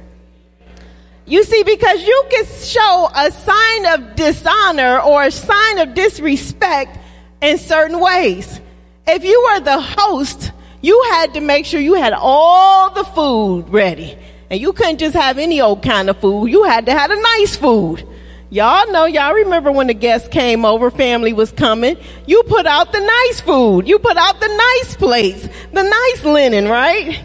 You 1.27 1.43
see, 1.43 1.61
because 1.63 2.01
you 2.03 2.23
can 2.31 2.45
show 2.45 3.09
a 3.15 3.31
sign 3.31 3.85
of 3.85 4.15
dishonor 4.15 4.99
or 4.99 5.23
a 5.23 5.31
sign 5.31 5.77
of 5.77 5.93
disrespect 5.93 6.97
in 7.41 7.57
certain 7.57 7.99
ways. 7.99 8.59
If 9.07 9.23
you 9.23 9.49
were 9.51 9.59
the 9.61 9.79
host, 9.81 10.51
you 10.81 11.01
had 11.11 11.33
to 11.33 11.41
make 11.41 11.65
sure 11.65 11.79
you 11.79 11.95
had 11.95 12.13
all 12.13 12.91
the 12.91 13.03
food 13.03 13.69
ready. 13.69 14.17
And 14.49 14.59
you 14.59 14.73
couldn't 14.73 14.97
just 14.97 15.15
have 15.15 15.37
any 15.37 15.61
old 15.61 15.81
kind 15.81 16.09
of 16.09 16.17
food. 16.19 16.47
You 16.47 16.63
had 16.63 16.85
to 16.87 16.91
have 16.91 17.09
a 17.09 17.15
nice 17.15 17.55
food. 17.55 18.07
Y'all 18.49 18.91
know, 18.91 19.05
y'all 19.05 19.33
remember 19.33 19.71
when 19.71 19.87
the 19.87 19.93
guests 19.93 20.27
came 20.27 20.65
over, 20.65 20.91
family 20.91 21.31
was 21.31 21.53
coming. 21.53 21.95
You 22.27 22.43
put 22.43 22.65
out 22.65 22.91
the 22.91 22.99
nice 22.99 23.39
food. 23.39 23.87
You 23.87 23.97
put 23.97 24.17
out 24.17 24.41
the 24.41 24.47
nice 24.47 24.95
plates, 24.97 25.47
the 25.71 25.83
nice 25.83 26.25
linen, 26.25 26.67
right? 26.67 27.23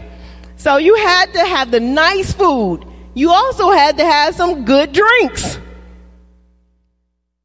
So 0.55 0.77
you 0.77 0.95
had 0.95 1.33
to 1.33 1.39
have 1.39 1.69
the 1.69 1.81
nice 1.81 2.31
food. 2.31 2.85
You 3.13 3.31
also 3.31 3.71
had 3.71 3.97
to 3.97 4.05
have 4.05 4.35
some 4.35 4.63
good 4.63 4.93
drinks. 4.93 5.59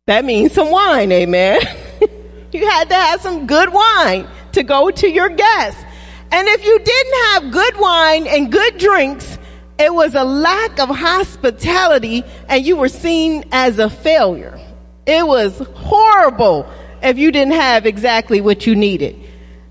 That 0.06 0.24
means 0.24 0.52
some 0.52 0.70
wine, 0.70 1.10
amen. 1.10 1.60
You 2.52 2.68
had 2.68 2.90
to 2.90 2.94
have 2.94 3.20
some 3.22 3.46
good 3.46 3.72
wine 3.72 4.28
to 4.52 4.62
go 4.62 4.90
to 4.90 5.08
your 5.08 5.30
guests. 5.30 5.82
And 6.30 6.48
if 6.48 6.64
you 6.64 6.78
didn't 6.78 7.14
have 7.26 7.50
good 7.50 7.78
wine 7.78 8.26
and 8.26 8.52
good 8.52 8.78
drinks, 8.78 9.38
it 9.78 9.92
was 9.92 10.14
a 10.14 10.24
lack 10.24 10.78
of 10.78 10.88
hospitality 10.90 12.24
and 12.48 12.64
you 12.64 12.76
were 12.76 12.88
seen 12.88 13.44
as 13.52 13.78
a 13.78 13.88
failure. 13.88 14.60
It 15.06 15.26
was 15.26 15.58
horrible 15.74 16.70
if 17.02 17.18
you 17.18 17.32
didn't 17.32 17.54
have 17.54 17.86
exactly 17.86 18.40
what 18.40 18.66
you 18.66 18.76
needed. 18.76 19.18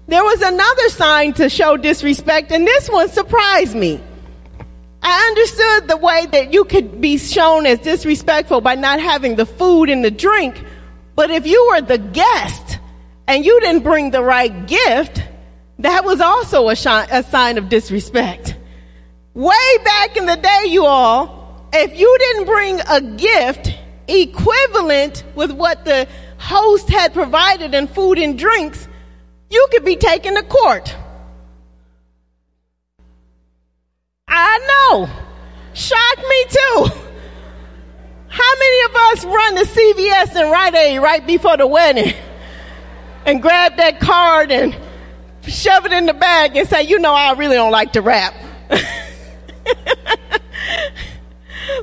There 0.08 0.24
was 0.24 0.42
another 0.42 0.90
sign 0.90 1.34
to 1.34 1.50
show 1.50 1.78
disrespect 1.78 2.52
and 2.52 2.66
this 2.66 2.90
one 2.90 3.10
surprised 3.10 3.76
me. 3.76 4.02
I 5.04 5.28
understood 5.30 5.88
the 5.88 5.98
way 5.98 6.26
that 6.32 6.54
you 6.54 6.66
could 6.66 7.00
be 7.00 7.18
shown 7.18 7.66
as 7.66 7.80
disrespectful 7.80 8.62
by 8.62 8.76
not 8.76 9.00
having 9.00 9.36
the 9.36 9.46
food 9.46 9.90
and 9.90 10.04
the 10.04 10.12
drink, 10.12 10.64
but 11.16 11.32
if 11.32 11.48
you 11.48 11.70
were 11.72 11.82
the 11.82 11.98
guest 11.98 12.71
and 13.32 13.46
you 13.46 13.62
didn't 13.62 13.84
bring 13.84 14.12
the 14.12 14.22
right 14.22 14.68
gift, 14.68 15.24
that 15.80 16.04
was 16.04 16.20
also 16.20 16.68
a, 16.68 16.74
a 16.74 17.24
sign 17.24 17.58
of 17.58 17.70
disrespect. 17.70 18.58
Way 19.34 19.78
back 19.86 20.18
in 20.18 20.26
the 20.26 20.36
day, 20.36 20.66
you 20.68 20.86
all, 20.86 21.70
if 21.72 21.98
you 21.98 22.18
didn't 22.20 22.46
bring 22.46 22.82
a 22.82 23.00
gift 23.00 23.74
equivalent 24.10 25.24
with 25.34 25.54
what 25.54 25.86
the 25.86 26.10
host 26.40 26.90
had 26.90 27.14
provided 27.14 27.74
in 27.74 27.88
food 27.88 28.20
and 28.20 28.38
drinks, 28.38 28.86
you 29.50 29.66
could 29.72 29.86
be 29.86 29.96
taken 29.96 30.36
to 30.36 30.44
court. 30.44 30.94
I 34.28 34.90
know. 34.92 35.10
Shocked 35.74 36.28
me 36.28 36.46
too. 36.50 37.02
How 38.28 38.54
many 38.60 38.86
of 38.86 38.96
us 38.96 39.24
run 39.24 39.56
to 39.56 39.64
CVS 39.64 40.36
and 40.36 40.52
Rite 40.52 40.76
Aid 40.76 41.00
right 41.00 41.26
before 41.26 41.56
the 41.56 41.68
wedding 41.68 42.14
and 43.26 43.42
grab 43.42 43.78
that 43.78 44.00
card 44.00 44.52
and 44.52 44.78
shove 45.48 45.86
it 45.86 45.94
in 45.94 46.06
the 46.06 46.14
bag 46.14 46.56
and 46.56 46.68
say, 46.68 46.84
you 46.84 47.00
know, 47.00 47.14
I 47.14 47.34
really 47.34 47.56
don't 47.56 47.72
like 47.72 47.94
to 47.94 48.02
wrap. 48.02 48.34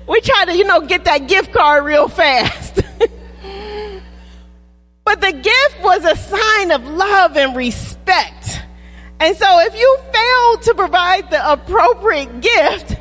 we 0.07 0.21
try 0.21 0.45
to, 0.47 0.57
you 0.57 0.65
know, 0.65 0.81
get 0.83 1.05
that 1.05 1.29
gift 1.29 1.53
card 1.53 1.85
real 1.85 2.09
fast. 2.09 2.77
but 5.05 5.21
the 5.21 5.33
gift 5.33 5.83
was 5.83 6.05
a 6.05 6.17
sign 6.17 6.71
of 6.73 6.85
love 6.85 7.37
and 7.37 7.57
respect. 7.57 8.63
And 9.21 9.37
so 9.37 9.61
if 9.61 9.75
you 9.75 9.99
fail 10.13 10.59
to 10.63 10.75
provide 10.75 11.31
the 11.31 11.53
appropriate 11.53 12.41
gift, 12.41 12.97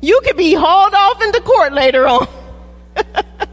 you 0.00 0.20
could 0.24 0.36
be 0.36 0.54
hauled 0.54 0.94
off 0.94 1.22
into 1.22 1.40
court 1.42 1.72
later 1.72 2.06
on. 2.06 2.26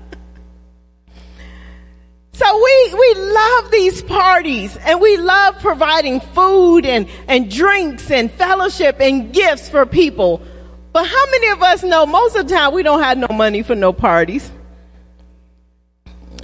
we, 2.98 3.14
love 3.16 3.72
these 3.72 4.02
parties 4.02 4.78
and 4.78 5.02
we 5.02 5.18
love 5.18 5.60
providing 5.60 6.20
food 6.20 6.86
and, 6.86 7.08
and 7.28 7.50
drinks 7.50 8.12
and 8.12 8.32
fellowship 8.32 9.00
and 9.00 9.34
gifts 9.34 9.70
for 9.70 9.86
people. 9.86 10.42
But 10.94 11.06
how 11.08 11.26
many 11.32 11.50
of 11.50 11.62
us 11.62 11.84
know 11.84 12.06
most 12.06 12.36
of 12.36 12.48
the 12.48 12.56
time 12.56 12.74
we 12.74 12.84
don't 12.84 13.02
have 13.02 13.18
no 13.18 13.28
money 13.28 13.64
for 13.64 13.76
no 13.76 13.92
parties? 13.92 14.52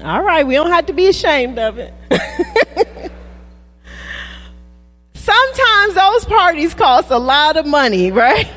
All 0.04 0.24
right, 0.24 0.46
we 0.46 0.56
don't 0.56 0.72
have 0.72 0.88
to 0.88 0.94
be 0.94 1.08
ashamed 1.08 1.60
of 1.60 1.78
it. 1.78 1.94
Sometimes 5.14 5.94
those 5.94 6.26
parties 6.26 6.74
cost 6.74 7.12
a 7.12 7.18
lot 7.18 7.56
of 7.56 7.66
money, 7.68 8.12
right? 8.12 8.48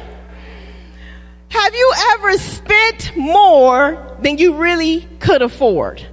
Have 1.48 1.74
you 1.74 1.92
ever 2.14 2.38
spent 2.38 3.16
more 3.16 4.16
than 4.20 4.38
you 4.38 4.54
really 4.56 5.06
could 5.20 5.42
afford? 5.42 6.04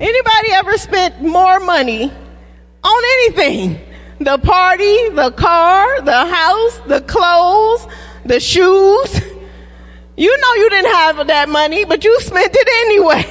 Anybody 0.00 0.52
ever 0.52 0.78
spent 0.78 1.20
more 1.20 1.60
money 1.60 2.10
on 2.82 3.02
anything? 3.18 3.78
The 4.18 4.38
party, 4.38 5.10
the 5.10 5.30
car, 5.32 6.00
the 6.00 6.24
house, 6.26 6.78
the 6.86 7.02
clothes, 7.02 7.86
the 8.24 8.40
shoes. 8.40 9.20
You 10.16 10.38
know 10.38 10.54
you 10.54 10.70
didn't 10.70 10.92
have 10.92 11.26
that 11.26 11.48
money, 11.48 11.84
but 11.84 12.04
you 12.04 12.18
spent 12.20 12.54
it 12.54 12.68
anyway. 12.86 13.24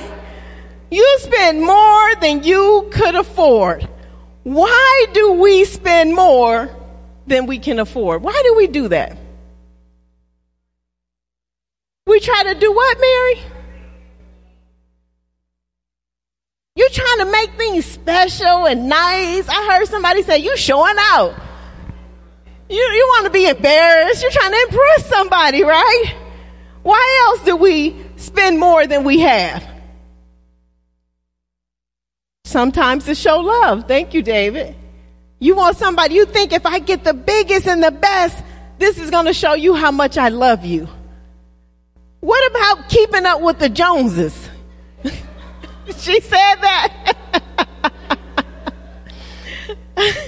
You 0.91 1.17
spent 1.19 1.59
more 1.59 2.15
than 2.15 2.43
you 2.43 2.87
could 2.91 3.15
afford. 3.15 3.87
Why 4.43 5.05
do 5.13 5.33
we 5.33 5.65
spend 5.65 6.15
more 6.15 6.69
than 7.27 7.45
we 7.45 7.59
can 7.59 7.79
afford? 7.79 8.23
Why 8.23 8.41
do 8.43 8.55
we 8.55 8.67
do 8.67 8.87
that? 8.87 9.17
We 12.07 12.19
try 12.19 12.43
to 12.45 12.55
do 12.55 12.73
what, 12.73 12.99
Mary? 12.99 13.58
You're 16.79 16.89
trying 16.91 17.17
to 17.17 17.25
make 17.25 17.51
things 17.57 17.85
special 17.85 18.65
and 18.65 18.87
nice. 18.87 19.49
I 19.49 19.67
heard 19.69 19.85
somebody 19.89 20.23
say, 20.23 20.37
you 20.37 20.55
showing 20.55 20.95
out. 20.97 21.35
You, 22.69 22.77
you 22.77 23.05
want 23.09 23.25
to 23.25 23.31
be 23.31 23.49
embarrassed. 23.49 24.21
You're 24.21 24.31
trying 24.31 24.51
to 24.53 24.61
impress 24.69 25.09
somebody, 25.09 25.63
right? 25.63 26.15
Why 26.81 27.27
else 27.27 27.43
do 27.43 27.57
we 27.57 28.01
spend 28.15 28.59
more 28.59 28.87
than 28.87 29.03
we 29.03 29.19
have? 29.19 29.61
Sometimes 32.45 33.03
to 33.07 33.13
show 33.13 33.41
love. 33.41 33.85
Thank 33.85 34.13
you, 34.13 34.21
David. 34.21 34.73
You 35.37 35.57
want 35.57 35.75
somebody, 35.75 36.15
you 36.15 36.25
think 36.25 36.53
if 36.53 36.65
I 36.65 36.79
get 36.79 37.03
the 37.03 37.13
biggest 37.13 37.67
and 37.67 37.83
the 37.83 37.91
best, 37.91 38.41
this 38.77 38.97
is 38.97 39.11
going 39.11 39.25
to 39.25 39.33
show 39.33 39.53
you 39.53 39.75
how 39.75 39.91
much 39.91 40.17
I 40.17 40.29
love 40.29 40.63
you. 40.63 40.87
What 42.21 42.51
about 42.51 42.87
keeping 42.87 43.25
up 43.25 43.41
with 43.41 43.59
the 43.59 43.67
Joneses? 43.67 44.48
she 45.97 46.21
said 46.21 46.55
that. 46.55 47.15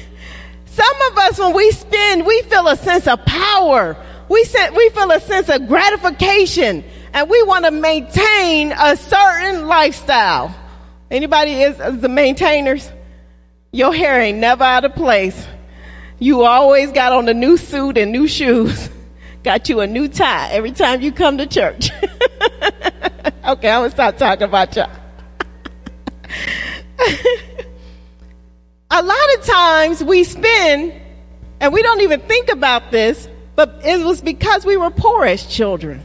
Some 0.65 1.01
of 1.11 1.17
us, 1.17 1.39
when 1.39 1.53
we 1.53 1.71
spend, 1.71 2.25
we 2.25 2.41
feel 2.43 2.67
a 2.67 2.75
sense 2.75 3.07
of 3.07 3.23
power. 3.25 3.95
We, 4.29 4.45
we 4.75 4.89
feel 4.89 5.11
a 5.11 5.19
sense 5.19 5.49
of 5.49 5.67
gratification 5.67 6.83
and 7.13 7.29
we 7.29 7.43
want 7.43 7.65
to 7.65 7.71
maintain 7.71 8.71
a 8.71 8.95
certain 8.95 9.67
lifestyle. 9.67 10.55
Anybody 11.09 11.61
is, 11.61 11.79
is 11.79 11.99
the 11.99 12.09
maintainers? 12.09 12.89
Your 13.71 13.93
hair 13.93 14.19
ain't 14.19 14.37
never 14.37 14.63
out 14.63 14.85
of 14.85 14.95
place. 14.95 15.45
You 16.19 16.43
always 16.43 16.91
got 16.91 17.11
on 17.11 17.27
a 17.27 17.33
new 17.33 17.57
suit 17.57 17.97
and 17.97 18.11
new 18.11 18.27
shoes. 18.27 18.89
Got 19.43 19.69
you 19.69 19.79
a 19.79 19.87
new 19.87 20.07
tie 20.07 20.51
every 20.51 20.71
time 20.71 21.01
you 21.01 21.11
come 21.11 21.39
to 21.39 21.47
church. 21.47 21.89
okay, 23.43 23.71
I'm 23.71 23.81
gonna 23.81 23.89
stop 23.89 24.17
talking 24.17 24.43
about 24.43 24.75
y'all. 24.75 25.00
a 28.91 29.01
lot 29.01 29.38
of 29.38 29.45
times 29.45 30.03
we 30.03 30.23
spend, 30.23 30.93
and 31.59 31.73
we 31.73 31.81
don't 31.81 32.01
even 32.01 32.19
think 32.21 32.50
about 32.50 32.91
this, 32.91 33.27
but 33.55 33.81
it 33.83 34.05
was 34.05 34.21
because 34.21 34.65
we 34.65 34.77
were 34.77 34.89
poor 34.89 35.25
as 35.25 35.45
children. 35.45 36.03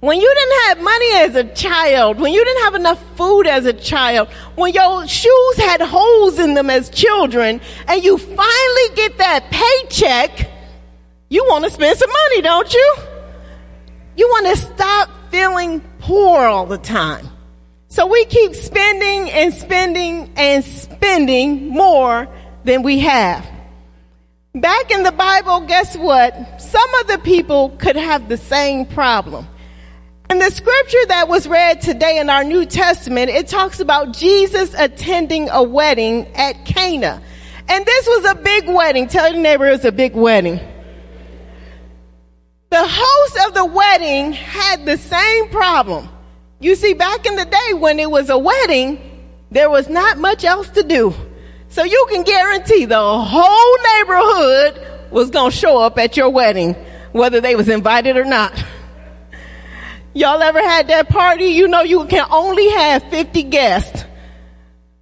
When 0.00 0.20
you 0.20 0.32
didn't 0.32 0.68
have 0.68 0.84
money 0.84 1.12
as 1.14 1.34
a 1.34 1.44
child, 1.54 2.20
when 2.20 2.32
you 2.32 2.44
didn't 2.44 2.62
have 2.62 2.74
enough 2.76 3.02
food 3.16 3.48
as 3.48 3.66
a 3.66 3.72
child, 3.72 4.28
when 4.54 4.72
your 4.72 5.08
shoes 5.08 5.56
had 5.56 5.80
holes 5.80 6.38
in 6.38 6.54
them 6.54 6.70
as 6.70 6.88
children, 6.88 7.60
and 7.88 8.04
you 8.04 8.16
finally 8.16 8.94
get 8.94 9.18
that 9.18 9.50
paycheck, 9.50 10.48
you 11.28 11.44
want 11.48 11.64
to 11.64 11.70
spend 11.70 11.98
some 11.98 12.10
money, 12.10 12.42
don't 12.42 12.72
you? 12.72 12.94
You 14.16 14.28
want 14.28 14.46
to 14.46 14.56
stop 14.56 15.10
feeling 15.30 15.80
poor 15.98 16.46
all 16.46 16.66
the 16.66 16.78
time. 16.78 17.28
So 17.98 18.06
we 18.06 18.26
keep 18.26 18.54
spending 18.54 19.28
and 19.32 19.52
spending 19.52 20.32
and 20.36 20.64
spending 20.64 21.66
more 21.66 22.28
than 22.62 22.84
we 22.84 23.00
have. 23.00 23.44
Back 24.54 24.92
in 24.92 25.02
the 25.02 25.10
Bible, 25.10 25.62
guess 25.62 25.96
what? 25.96 26.60
Some 26.60 26.94
of 27.00 27.08
the 27.08 27.18
people 27.18 27.70
could 27.70 27.96
have 27.96 28.28
the 28.28 28.36
same 28.36 28.86
problem. 28.86 29.48
In 30.30 30.38
the 30.38 30.48
scripture 30.48 31.06
that 31.08 31.26
was 31.26 31.48
read 31.48 31.80
today 31.80 32.20
in 32.20 32.30
our 32.30 32.44
New 32.44 32.66
Testament, 32.66 33.30
it 33.30 33.48
talks 33.48 33.80
about 33.80 34.12
Jesus 34.16 34.72
attending 34.74 35.48
a 35.50 35.64
wedding 35.64 36.28
at 36.36 36.66
Cana. 36.66 37.20
And 37.66 37.84
this 37.84 38.06
was 38.06 38.30
a 38.30 38.36
big 38.36 38.68
wedding. 38.68 39.08
Tell 39.08 39.32
your 39.32 39.42
neighbor 39.42 39.66
it 39.66 39.72
was 39.72 39.84
a 39.84 39.90
big 39.90 40.14
wedding. 40.14 40.60
The 42.70 42.86
host 42.88 43.48
of 43.48 43.54
the 43.54 43.64
wedding 43.64 44.34
had 44.34 44.86
the 44.86 44.98
same 44.98 45.48
problem. 45.48 46.10
You 46.60 46.74
see, 46.74 46.94
back 46.94 47.24
in 47.24 47.36
the 47.36 47.44
day 47.44 47.74
when 47.74 48.00
it 48.00 48.10
was 48.10 48.30
a 48.30 48.38
wedding, 48.38 49.00
there 49.50 49.70
was 49.70 49.88
not 49.88 50.18
much 50.18 50.44
else 50.44 50.68
to 50.70 50.82
do. 50.82 51.14
So 51.68 51.84
you 51.84 52.06
can 52.10 52.24
guarantee 52.24 52.84
the 52.84 52.98
whole 52.98 53.76
neighborhood 53.94 55.12
was 55.12 55.30
going 55.30 55.52
to 55.52 55.56
show 55.56 55.78
up 55.80 55.98
at 55.98 56.16
your 56.16 56.30
wedding, 56.30 56.74
whether 57.12 57.40
they 57.40 57.54
was 57.54 57.68
invited 57.68 58.16
or 58.16 58.24
not. 58.24 58.52
Y'all 60.14 60.42
ever 60.42 60.60
had 60.60 60.88
that 60.88 61.08
party? 61.08 61.46
You 61.46 61.68
know 61.68 61.82
you 61.82 62.04
can 62.06 62.26
only 62.30 62.68
have 62.70 63.04
50 63.04 63.44
guests. 63.44 64.04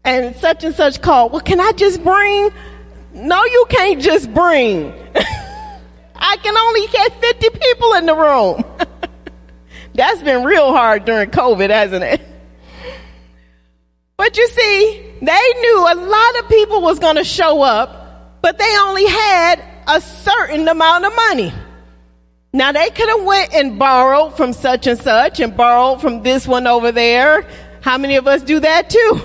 And 0.04 0.36
such 0.36 0.62
and 0.62 0.74
such 0.74 1.00
call. 1.00 1.30
Well, 1.30 1.40
can 1.40 1.58
I 1.58 1.72
just 1.72 2.04
bring? 2.04 2.50
No, 3.14 3.42
you 3.44 3.66
can't 3.70 4.00
just 4.00 4.32
bring. 4.32 4.92
I 6.14 6.36
can 6.36 6.56
only 6.56 6.86
get 6.88 7.20
50 7.20 7.50
people 7.50 7.92
in 7.94 8.06
the 8.06 8.14
room. 8.14 8.64
That's 9.96 10.22
been 10.22 10.44
real 10.44 10.72
hard 10.72 11.06
during 11.06 11.30
COVID, 11.30 11.70
hasn't 11.70 12.04
it? 12.04 12.20
But 14.18 14.36
you 14.36 14.48
see, 14.48 15.14
they 15.22 15.52
knew 15.60 15.86
a 15.90 15.94
lot 15.94 16.38
of 16.38 16.48
people 16.48 16.82
was 16.82 16.98
going 16.98 17.16
to 17.16 17.24
show 17.24 17.62
up, 17.62 18.40
but 18.42 18.58
they 18.58 18.76
only 18.78 19.06
had 19.06 19.62
a 19.86 20.00
certain 20.00 20.68
amount 20.68 21.04
of 21.04 21.14
money. 21.14 21.52
Now 22.52 22.72
they 22.72 22.90
could 22.90 23.08
have 23.08 23.24
went 23.24 23.54
and 23.54 23.78
borrowed 23.78 24.36
from 24.36 24.52
such 24.52 24.86
and 24.86 24.98
such 24.98 25.40
and 25.40 25.56
borrowed 25.56 26.00
from 26.00 26.22
this 26.22 26.46
one 26.46 26.66
over 26.66 26.92
there. 26.92 27.46
How 27.82 27.98
many 27.98 28.16
of 28.16 28.26
us 28.26 28.42
do 28.42 28.60
that 28.60 28.90
too? 28.90 29.20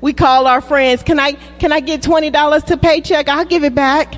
We 0.00 0.12
call 0.12 0.46
our 0.46 0.60
friends, 0.60 1.02
can 1.02 1.18
I, 1.18 1.32
can 1.32 1.72
I 1.72 1.80
get 1.80 2.02
$20 2.02 2.64
to 2.66 2.76
paycheck? 2.76 3.28
I'll 3.28 3.46
give 3.46 3.64
it 3.64 3.74
back. 3.74 4.14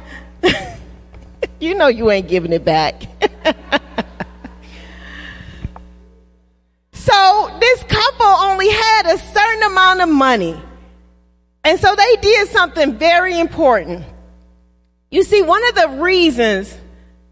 you 1.60 1.76
know 1.76 1.86
you 1.86 2.10
ain't 2.10 2.28
giving 2.28 2.52
it 2.52 2.64
back. 2.64 3.04
So 7.16 7.50
this 7.58 7.82
couple 7.84 8.26
only 8.26 8.68
had 8.68 9.06
a 9.06 9.18
certain 9.18 9.62
amount 9.62 10.02
of 10.02 10.08
money. 10.10 10.60
And 11.64 11.80
so 11.80 11.94
they 11.94 12.16
did 12.16 12.48
something 12.48 12.98
very 12.98 13.40
important. 13.40 14.04
You 15.10 15.22
see, 15.22 15.40
one 15.40 15.66
of 15.68 15.74
the 15.76 15.88
reasons 16.02 16.76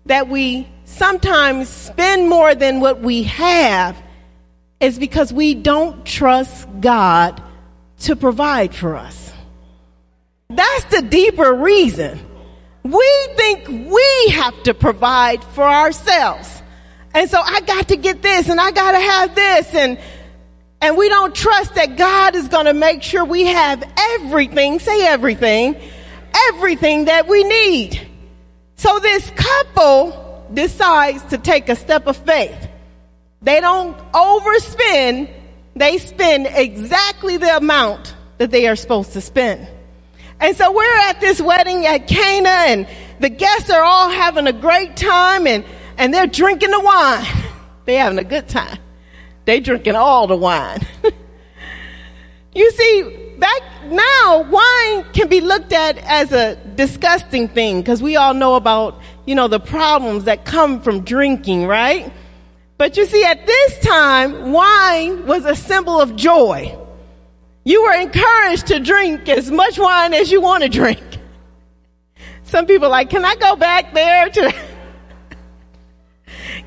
that 0.07 0.29
we 0.29 0.67
sometimes 0.87 1.69
spend 1.69 2.31
more 2.31 2.55
than 2.55 2.81
what 2.81 3.01
we 3.01 3.25
have 3.25 4.03
is 4.81 4.99
because 4.99 5.35
we 5.35 5.53
don't 5.55 6.07
trust 6.07 6.67
God 6.81 7.43
to 8.01 8.17
provide 8.17 8.75
for 8.75 8.97
us. 8.97 9.35
That's 10.49 10.85
the 10.85 11.03
deeper 11.03 11.53
reason. 11.53 12.21
We 12.85 13.29
think 13.37 13.69
we 13.69 14.31
have 14.33 14.63
to 14.63 14.73
provide 14.73 15.45
for 15.45 15.65
ourselves. 15.65 16.63
And 17.15 17.31
so 17.31 17.41
I 17.41 17.61
got 17.61 17.89
to 17.89 17.97
get 17.97 18.21
this 18.23 18.49
and 18.49 18.61
I 18.61 18.73
got 18.73 18.93
to 18.93 19.01
have 19.01 19.35
this 19.35 19.75
and 19.75 19.99
and 20.81 20.99
we 20.99 21.09
don't 21.09 21.35
trust 21.35 21.77
that 21.77 21.97
God 21.97 22.37
is 22.37 22.49
going 22.49 22.67
to 22.67 22.75
make 22.75 23.03
sure 23.03 23.25
we 23.25 23.47
have 23.47 23.83
everything, 23.97 24.81
say 24.81 25.07
everything, 25.07 25.81
everything 26.49 27.07
that 27.07 27.27
we 27.27 27.43
need. 27.43 28.07
So 28.77 28.99
this 28.99 29.31
couple 29.31 30.45
decides 30.53 31.23
to 31.31 31.39
take 31.39 31.71
a 31.71 31.77
step 31.77 32.07
of 32.07 32.19
faith. 32.19 32.69
They 33.41 33.61
don't 33.61 33.97
overspend, 34.13 35.31
they 35.75 35.97
spend 35.97 36.49
exactly 36.51 37.39
the 37.39 37.57
amount 37.57 38.15
that 38.37 38.51
they 38.51 38.69
are 38.69 38.77
supposed 38.77 39.15
to 39.15 39.23
spend. 39.23 39.67
And 40.39 40.55
so 40.55 40.71
we're 40.71 40.99
at 41.09 41.19
this 41.19 41.41
wedding 41.41 41.87
at 41.87 42.09
Cana 42.09 42.49
and 42.49 42.89
the 43.21 43.31
guests 43.31 43.71
are 43.71 43.83
all 43.83 44.11
having 44.11 44.47
a 44.47 44.53
great 44.53 44.97
time 44.97 45.47
and 45.47 45.65
and 45.99 46.13
they're 46.13 46.27
drinking 46.27 46.71
the 46.71 46.81
wine. 46.81 47.27
They're 47.85 48.03
having 48.03 48.19
a 48.19 48.25
good 48.25 48.49
time. 48.49 48.79
They 49.45 49.61
drinking 49.61 49.95
all 49.95 50.27
the 50.27 50.37
wine. 50.37 50.87
you 52.55 52.71
see, 52.71 53.35
back 53.39 53.61
now, 53.85 54.43
wine 54.51 55.05
can 55.13 55.29
be 55.29 55.43
looked 55.43 55.73
at 55.73 55.99
as 55.99 56.33
a 56.33 56.57
disgusting 56.77 57.49
thing 57.49 57.83
because 57.83 58.03
we 58.03 58.17
all 58.17 58.33
know 58.33 58.55
about, 58.55 59.03
you 59.27 59.35
know, 59.35 59.49
the 59.49 59.61
problems 59.61 60.25
that 60.25 60.47
come 60.47 60.81
from 60.81 61.05
drinking, 61.05 61.67
right? 61.67 62.11
But 62.79 62.97
you 62.97 63.05
see, 63.07 63.25
at 63.25 63.47
this 63.47 63.79
time, 63.81 64.53
wine 64.53 65.27
was 65.27 65.45
a 65.45 65.55
symbol 65.55 66.01
of 66.01 66.17
joy. 66.17 66.77
You 67.65 67.83
were 67.83 67.95
encouraged 67.95 68.67
to 68.69 68.81
drink 68.81 69.29
as 69.29 69.51
much 69.51 69.79
wine 69.79 70.15
as 70.15 70.31
you 70.33 70.41
want 70.41 70.63
to 70.65 70.69
drink. 70.69 71.03
Some 72.45 72.67
people 72.67 72.89
like, 72.89 73.11
can 73.11 73.25
I 73.25 73.37
go 73.37 73.57
back 73.57 73.95
there 73.95 74.29
to 74.29 74.55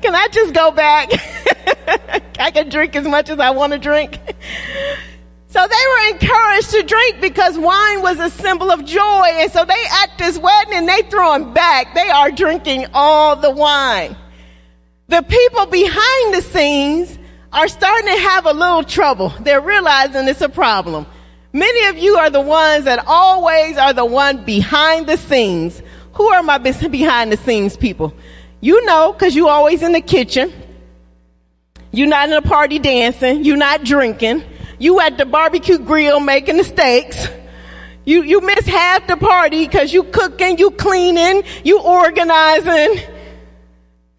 can 0.02 0.14
I 0.14 0.28
just 0.30 0.54
go 0.54 0.70
back? 0.70 1.10
I 2.38 2.50
can 2.50 2.68
drink 2.68 2.96
as 2.96 3.06
much 3.06 3.28
as 3.30 3.38
I 3.38 3.50
want 3.50 3.72
to 3.72 3.78
drink. 3.78 4.18
So 5.50 5.66
they 5.66 5.68
were 5.68 6.10
encouraged 6.10 6.70
to 6.70 6.82
drink 6.82 7.20
because 7.22 7.58
wine 7.58 8.02
was 8.02 8.18
a 8.18 8.28
symbol 8.28 8.70
of 8.70 8.84
joy. 8.84 9.28
And 9.32 9.50
so 9.50 9.64
they 9.64 9.84
at 10.02 10.18
this 10.18 10.38
wedding 10.38 10.74
and 10.74 10.88
they 10.88 11.00
throw 11.02 11.08
throwing 11.10 11.54
back. 11.54 11.94
They 11.94 12.10
are 12.10 12.30
drinking 12.30 12.86
all 12.92 13.34
the 13.34 13.50
wine. 13.50 14.14
The 15.08 15.22
people 15.22 15.64
behind 15.66 16.34
the 16.34 16.42
scenes 16.42 17.18
are 17.50 17.66
starting 17.66 18.06
to 18.06 18.20
have 18.20 18.44
a 18.44 18.52
little 18.52 18.84
trouble. 18.84 19.30
They're 19.40 19.62
realizing 19.62 20.28
it's 20.28 20.42
a 20.42 20.50
problem. 20.50 21.06
Many 21.54 21.86
of 21.86 21.96
you 21.96 22.16
are 22.16 22.28
the 22.28 22.42
ones 22.42 22.84
that 22.84 23.02
always 23.06 23.78
are 23.78 23.94
the 23.94 24.04
one 24.04 24.44
behind 24.44 25.06
the 25.06 25.16
scenes. 25.16 25.82
Who 26.12 26.28
are 26.28 26.42
my 26.42 26.58
behind 26.58 27.32
the 27.32 27.38
scenes 27.38 27.74
people? 27.74 28.12
You 28.60 28.84
know, 28.84 29.12
cause 29.12 29.34
you 29.34 29.48
always 29.48 29.82
in 29.82 29.92
the 29.92 30.00
kitchen. 30.00 30.52
You're 31.92 32.08
not 32.08 32.28
in 32.28 32.34
a 32.34 32.42
party 32.42 32.78
dancing. 32.78 33.44
You're 33.44 33.56
not 33.56 33.84
drinking. 33.84 34.44
You 34.78 35.00
at 35.00 35.18
the 35.18 35.26
barbecue 35.26 35.78
grill 35.78 36.20
making 36.20 36.56
the 36.56 36.64
steaks. 36.64 37.28
You, 38.04 38.22
you 38.22 38.40
miss 38.40 38.66
half 38.66 39.06
the 39.06 39.16
party 39.16 39.66
cause 39.68 39.92
you 39.92 40.04
cooking, 40.04 40.58
you 40.58 40.70
cleaning, 40.70 41.42
you 41.64 41.80
organizing. 41.80 43.00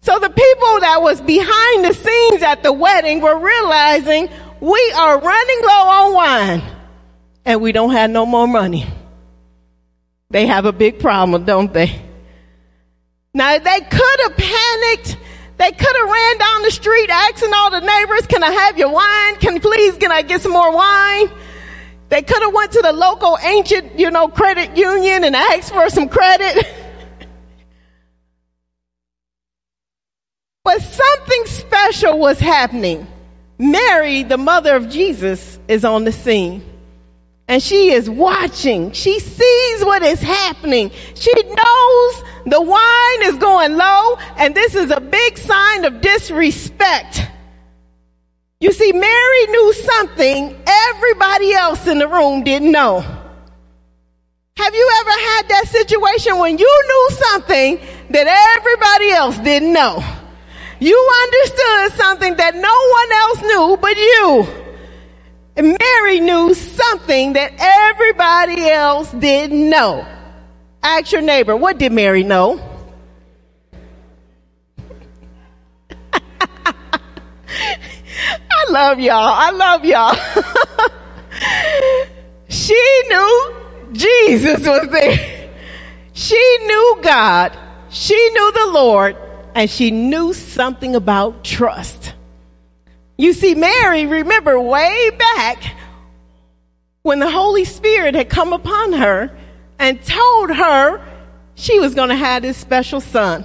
So 0.02 0.18
the 0.18 0.30
people 0.30 0.80
that 0.80 0.98
was 1.02 1.20
behind 1.20 1.84
the 1.84 1.92
scenes 1.92 2.42
at 2.42 2.62
the 2.62 2.72
wedding 2.72 3.20
were 3.20 3.38
realizing 3.38 4.28
we 4.60 4.92
are 4.96 5.18
running 5.20 5.60
low 5.62 5.88
on 5.88 6.14
wine 6.14 6.62
and 7.44 7.60
we 7.60 7.72
don't 7.72 7.92
have 7.92 8.10
no 8.10 8.24
more 8.24 8.48
money. 8.48 8.86
They 10.30 10.46
have 10.46 10.64
a 10.64 10.72
big 10.72 11.00
problem, 11.00 11.44
don't 11.44 11.72
they? 11.72 12.00
Now 13.32 13.58
they 13.58 13.80
could 13.80 14.20
have 14.24 14.36
panicked. 14.36 15.16
They 15.56 15.70
could 15.72 15.96
have 15.96 16.08
ran 16.08 16.38
down 16.38 16.62
the 16.62 16.70
street 16.70 17.10
asking 17.10 17.50
all 17.54 17.70
the 17.70 17.80
neighbors, 17.80 18.26
can 18.26 18.42
I 18.42 18.50
have 18.50 18.78
your 18.78 18.90
wine? 18.90 19.36
Can 19.36 19.60
please, 19.60 19.96
can 19.98 20.10
I 20.10 20.22
get 20.22 20.40
some 20.40 20.52
more 20.52 20.74
wine? 20.74 21.30
They 22.08 22.22
could 22.22 22.42
have 22.42 22.54
went 22.54 22.72
to 22.72 22.82
the 22.82 22.92
local 22.92 23.38
ancient, 23.42 23.98
you 23.98 24.10
know, 24.10 24.28
credit 24.28 24.76
union 24.76 25.22
and 25.22 25.36
asked 25.36 25.72
for 25.72 25.88
some 25.90 26.08
credit. 26.08 26.66
but 30.64 30.80
something 30.80 31.44
special 31.44 32.18
was 32.18 32.40
happening. 32.40 33.06
Mary, 33.58 34.22
the 34.22 34.38
mother 34.38 34.74
of 34.74 34.88
Jesus, 34.88 35.58
is 35.68 35.84
on 35.84 36.04
the 36.04 36.12
scene. 36.12 36.64
And 37.50 37.60
she 37.60 37.90
is 37.90 38.08
watching. 38.08 38.92
She 38.92 39.18
sees 39.18 39.84
what 39.84 40.04
is 40.04 40.20
happening. 40.22 40.92
She 41.16 41.32
knows 41.34 42.22
the 42.46 42.62
wine 42.62 43.22
is 43.24 43.36
going 43.38 43.76
low 43.76 44.16
and 44.36 44.54
this 44.54 44.76
is 44.76 44.92
a 44.92 45.00
big 45.00 45.36
sign 45.36 45.84
of 45.84 46.00
disrespect. 46.00 47.26
You 48.60 48.72
see, 48.72 48.92
Mary 48.92 49.46
knew 49.46 49.72
something 49.72 50.62
everybody 50.64 51.52
else 51.52 51.88
in 51.88 51.98
the 51.98 52.06
room 52.06 52.44
didn't 52.44 52.70
know. 52.70 53.00
Have 53.00 54.74
you 54.74 54.90
ever 55.00 55.10
had 55.10 55.48
that 55.48 55.64
situation 55.66 56.38
when 56.38 56.56
you 56.56 56.82
knew 56.86 57.16
something 57.16 57.80
that 58.10 58.58
everybody 58.58 59.10
else 59.10 59.36
didn't 59.38 59.72
know? 59.72 60.04
You 60.78 61.10
understood 61.24 61.98
something 61.98 62.36
that 62.36 62.54
no 62.54 62.76
one 63.00 63.12
else 63.12 63.42
knew 63.42 63.76
but 63.76 63.96
you. 63.96 64.69
Mary 65.62 66.20
knew 66.20 66.54
something 66.54 67.34
that 67.34 67.52
everybody 67.58 68.68
else 68.68 69.10
didn't 69.12 69.68
know. 69.68 70.06
Ask 70.82 71.12
your 71.12 71.22
neighbor, 71.22 71.56
what 71.56 71.78
did 71.78 71.92
Mary 71.92 72.22
know? 72.22 72.60
I 76.12 76.72
love 78.70 79.00
y'all. 79.00 79.16
I 79.16 79.50
love 79.50 79.84
y'all. 79.84 80.14
she 82.48 83.02
knew 83.08 83.54
Jesus 83.92 84.66
was 84.66 84.88
there. 84.88 85.50
She 86.12 86.58
knew 86.64 86.98
God. 87.02 87.56
She 87.90 88.14
knew 88.30 88.52
the 88.52 88.70
Lord 88.72 89.16
and 89.54 89.68
she 89.68 89.90
knew 89.90 90.32
something 90.32 90.94
about 90.94 91.44
trust. 91.44 92.14
You 93.20 93.34
see, 93.34 93.54
Mary, 93.54 94.06
remember 94.06 94.58
way 94.58 95.10
back 95.10 95.62
when 97.02 97.18
the 97.18 97.30
Holy 97.30 97.66
Spirit 97.66 98.14
had 98.14 98.30
come 98.30 98.54
upon 98.54 98.94
her 98.94 99.30
and 99.78 100.02
told 100.02 100.50
her 100.50 101.06
she 101.54 101.78
was 101.78 101.94
going 101.94 102.08
to 102.08 102.14
have 102.14 102.40
this 102.40 102.56
special 102.56 103.02
son. 103.02 103.44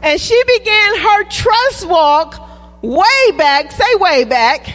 And 0.00 0.20
she 0.20 0.42
began 0.58 0.98
her 0.98 1.24
trust 1.28 1.86
walk 1.86 2.82
way 2.82 3.30
back, 3.38 3.70
say 3.70 3.94
way 3.94 4.24
back, 4.24 4.68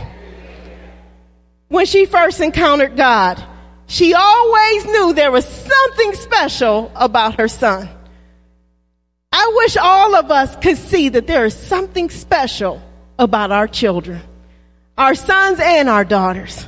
when 1.68 1.86
she 1.86 2.06
first 2.06 2.40
encountered 2.40 2.96
God. 2.96 3.44
She 3.88 4.14
always 4.14 4.86
knew 4.86 5.12
there 5.12 5.34
was 5.34 5.46
something 5.46 6.14
special 6.14 6.90
about 6.96 7.38
her 7.38 7.50
son. 7.50 7.90
I 9.34 9.52
wish 9.58 9.76
all 9.76 10.16
of 10.16 10.32
us 10.32 10.56
could 10.56 10.78
see 10.78 11.10
that 11.10 11.28
there 11.28 11.44
is 11.44 11.54
something 11.54 12.10
special 12.10 12.82
about 13.18 13.52
our 13.52 13.68
children, 13.68 14.22
our 14.98 15.16
sons 15.16 15.60
and 15.60 15.90
our 15.90 16.04
daughters. 16.06 16.68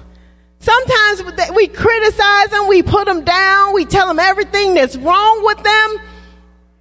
Sometimes 0.60 1.24
we 1.56 1.68
criticize 1.68 2.50
them, 2.50 2.68
we 2.68 2.82
put 2.82 3.06
them 3.06 3.24
down, 3.24 3.74
we 3.74 3.86
tell 3.86 4.08
them 4.08 4.20
everything 4.20 4.74
that's 4.74 4.96
wrong 4.96 5.46
with 5.46 5.64
them. 5.64 5.98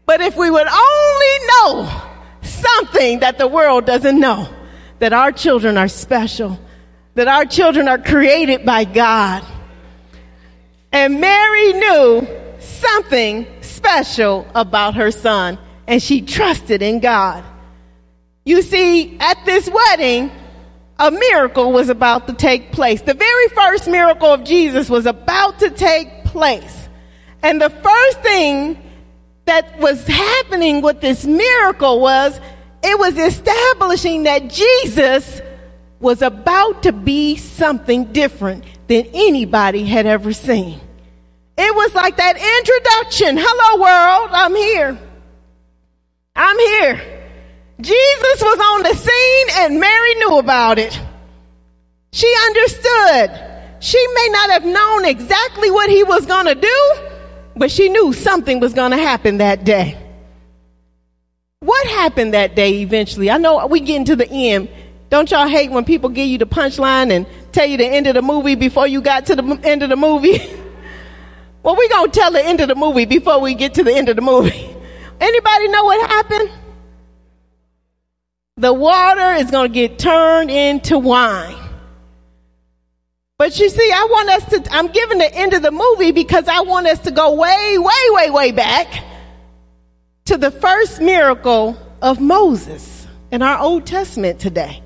But 0.06 0.20
if 0.20 0.36
we 0.36 0.50
would 0.50 0.66
only 0.66 1.46
know 1.48 2.02
something 2.42 3.20
that 3.20 3.38
the 3.38 3.46
world 3.46 3.86
doesn't 3.86 4.18
know, 4.18 4.48
that 4.98 5.12
our 5.12 5.30
children 5.32 5.76
are 5.76 5.88
special, 5.88 6.58
that 7.14 7.28
our 7.28 7.44
children 7.44 7.88
are 7.88 7.98
created 7.98 8.64
by 8.64 8.84
God. 8.84 9.44
And 10.92 11.20
Mary 11.20 11.72
knew 11.74 12.26
something 12.58 13.46
special 13.60 14.46
about 14.54 14.94
her 14.94 15.10
son, 15.10 15.58
and 15.86 16.02
she 16.02 16.22
trusted 16.22 16.82
in 16.82 17.00
God. 17.00 17.44
You 18.46 18.62
see, 18.62 19.18
at 19.18 19.44
this 19.44 19.68
wedding, 19.68 20.30
a 21.00 21.10
miracle 21.10 21.72
was 21.72 21.88
about 21.88 22.28
to 22.28 22.32
take 22.32 22.70
place. 22.70 23.02
The 23.02 23.12
very 23.12 23.48
first 23.48 23.88
miracle 23.88 24.32
of 24.32 24.44
Jesus 24.44 24.88
was 24.88 25.04
about 25.04 25.58
to 25.58 25.70
take 25.70 26.24
place. 26.24 26.88
And 27.42 27.60
the 27.60 27.70
first 27.70 28.20
thing 28.20 28.80
that 29.46 29.78
was 29.80 30.06
happening 30.06 30.80
with 30.80 31.00
this 31.00 31.24
miracle 31.26 32.00
was 32.00 32.40
it 32.84 32.96
was 32.96 33.18
establishing 33.18 34.22
that 34.22 34.48
Jesus 34.48 35.42
was 35.98 36.22
about 36.22 36.84
to 36.84 36.92
be 36.92 37.36
something 37.36 38.12
different 38.12 38.64
than 38.86 39.06
anybody 39.12 39.84
had 39.84 40.06
ever 40.06 40.32
seen. 40.32 40.80
It 41.58 41.74
was 41.74 41.94
like 41.94 42.16
that 42.18 42.36
introduction. 42.36 43.38
Hello 43.40 43.82
world, 43.82 44.30
I'm 44.32 44.54
here. 44.54 44.98
I'm 46.36 46.58
here. 46.58 47.15
Jesus 47.80 48.42
was 48.42 48.58
on 48.58 48.82
the 48.84 48.94
scene 48.94 49.46
and 49.64 49.80
Mary 49.80 50.14
knew 50.14 50.38
about 50.38 50.78
it. 50.78 50.98
She 52.12 52.32
understood. 52.46 53.30
She 53.80 54.04
may 54.14 54.28
not 54.30 54.50
have 54.50 54.64
known 54.64 55.04
exactly 55.04 55.70
what 55.70 55.90
he 55.90 56.02
was 56.02 56.24
going 56.24 56.46
to 56.46 56.54
do, 56.54 56.94
but 57.56 57.70
she 57.70 57.88
knew 57.90 58.12
something 58.12 58.60
was 58.60 58.72
going 58.72 58.92
to 58.92 58.96
happen 58.96 59.38
that 59.38 59.64
day. 59.64 59.98
What 61.60 61.86
happened 61.88 62.32
that 62.32 62.54
day 62.56 62.80
eventually? 62.80 63.30
I 63.30 63.38
know 63.38 63.66
we 63.66 63.80
get 63.80 63.96
into 63.96 64.16
the 64.16 64.30
end. 64.30 64.70
Don't 65.10 65.30
y'all 65.30 65.46
hate 65.46 65.70
when 65.70 65.84
people 65.84 66.08
give 66.08 66.26
you 66.26 66.38
the 66.38 66.46
punchline 66.46 67.10
and 67.10 67.26
tell 67.52 67.66
you 67.66 67.76
the 67.76 67.86
end 67.86 68.06
of 68.06 68.14
the 68.14 68.22
movie 68.22 68.54
before 68.54 68.86
you 68.86 69.00
got 69.02 69.26
to 69.26 69.36
the 69.36 69.60
end 69.64 69.82
of 69.82 69.90
the 69.90 69.96
movie? 69.96 70.38
well, 71.62 71.76
we're 71.76 71.88
going 71.88 72.10
to 72.10 72.18
tell 72.18 72.30
the 72.30 72.44
end 72.44 72.60
of 72.60 72.68
the 72.68 72.74
movie 72.74 73.04
before 73.04 73.40
we 73.40 73.54
get 73.54 73.74
to 73.74 73.84
the 73.84 73.92
end 73.92 74.08
of 74.08 74.16
the 74.16 74.22
movie. 74.22 74.74
Anybody 75.20 75.68
know 75.68 75.84
what 75.84 76.10
happened? 76.10 76.50
The 78.58 78.72
water 78.72 79.34
is 79.34 79.50
going 79.50 79.70
to 79.70 79.74
get 79.74 79.98
turned 79.98 80.50
into 80.50 80.98
wine. 80.98 81.54
But 83.36 83.58
you 83.58 83.68
see, 83.68 83.90
I 83.92 84.08
want 84.10 84.30
us 84.30 84.44
to, 84.46 84.72
I'm 84.72 84.88
giving 84.88 85.18
the 85.18 85.34
end 85.34 85.52
of 85.52 85.60
the 85.60 85.70
movie 85.70 86.12
because 86.12 86.48
I 86.48 86.62
want 86.62 86.86
us 86.86 87.00
to 87.00 87.10
go 87.10 87.34
way, 87.34 87.76
way, 87.76 88.10
way, 88.12 88.30
way 88.30 88.52
back 88.52 88.86
to 90.24 90.38
the 90.38 90.50
first 90.50 91.02
miracle 91.02 91.76
of 92.00 92.18
Moses 92.18 93.06
in 93.30 93.42
our 93.42 93.58
Old 93.58 93.84
Testament 93.84 94.40
today. 94.40 94.82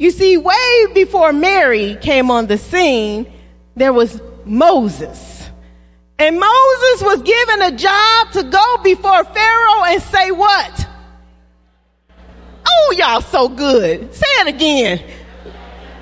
You 0.00 0.10
see, 0.10 0.36
way 0.36 0.86
before 0.92 1.32
Mary 1.32 1.96
came 2.00 2.28
on 2.28 2.48
the 2.48 2.58
scene, 2.58 3.32
there 3.76 3.92
was 3.92 4.20
Moses. 4.44 5.48
And 6.18 6.40
Moses 6.40 7.02
was 7.02 7.22
given 7.22 7.62
a 7.62 7.76
job 7.76 8.32
to 8.32 8.42
go 8.42 8.82
before 8.82 9.22
Pharaoh 9.22 9.84
and 9.84 10.02
say 10.02 10.32
what? 10.32 10.89
Oh, 12.72 12.94
y'all 12.96 13.20
so 13.20 13.48
good. 13.48 14.14
Say 14.14 14.26
it 14.40 14.46
again. 14.48 15.02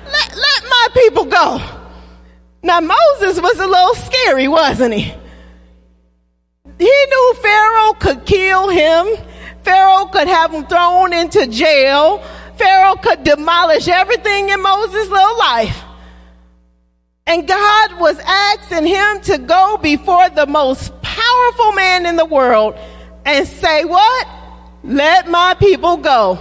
Let, 0.05 0.35
let 0.35 0.63
my 0.63 0.87
people 0.93 1.25
go. 1.25 1.61
Now 2.61 2.79
Moses 2.79 3.41
was 3.41 3.59
a 3.59 3.67
little 3.67 3.95
scary, 3.95 4.47
wasn't 4.47 4.93
he? 4.93 5.13
He 6.77 7.05
knew 7.09 7.33
Pharaoh 7.41 7.93
could 7.93 8.25
kill 8.25 8.69
him. 8.69 9.07
Pharaoh 9.63 10.05
could 10.05 10.27
have 10.27 10.53
him 10.53 10.65
thrown 10.65 11.13
into 11.13 11.47
jail. 11.47 12.23
Pharaoh 12.57 12.95
could 12.95 13.23
demolish 13.23 13.87
everything 13.87 14.49
in 14.49 14.61
Moses' 14.61 15.09
little 15.09 15.37
life. 15.39 15.83
And 17.25 17.47
God 17.47 17.99
was 17.99 18.17
asking 18.19 18.87
him 18.87 19.21
to 19.21 19.37
go 19.37 19.77
before 19.77 20.29
the 20.29 20.47
most 20.47 20.91
powerful 21.01 21.71
man 21.73 22.05
in 22.05 22.15
the 22.15 22.25
world 22.25 22.75
and 23.25 23.47
say, 23.47 23.85
what? 23.85 24.27
Let 24.83 25.27
my 25.27 25.53
people 25.55 25.97
go. 25.97 26.39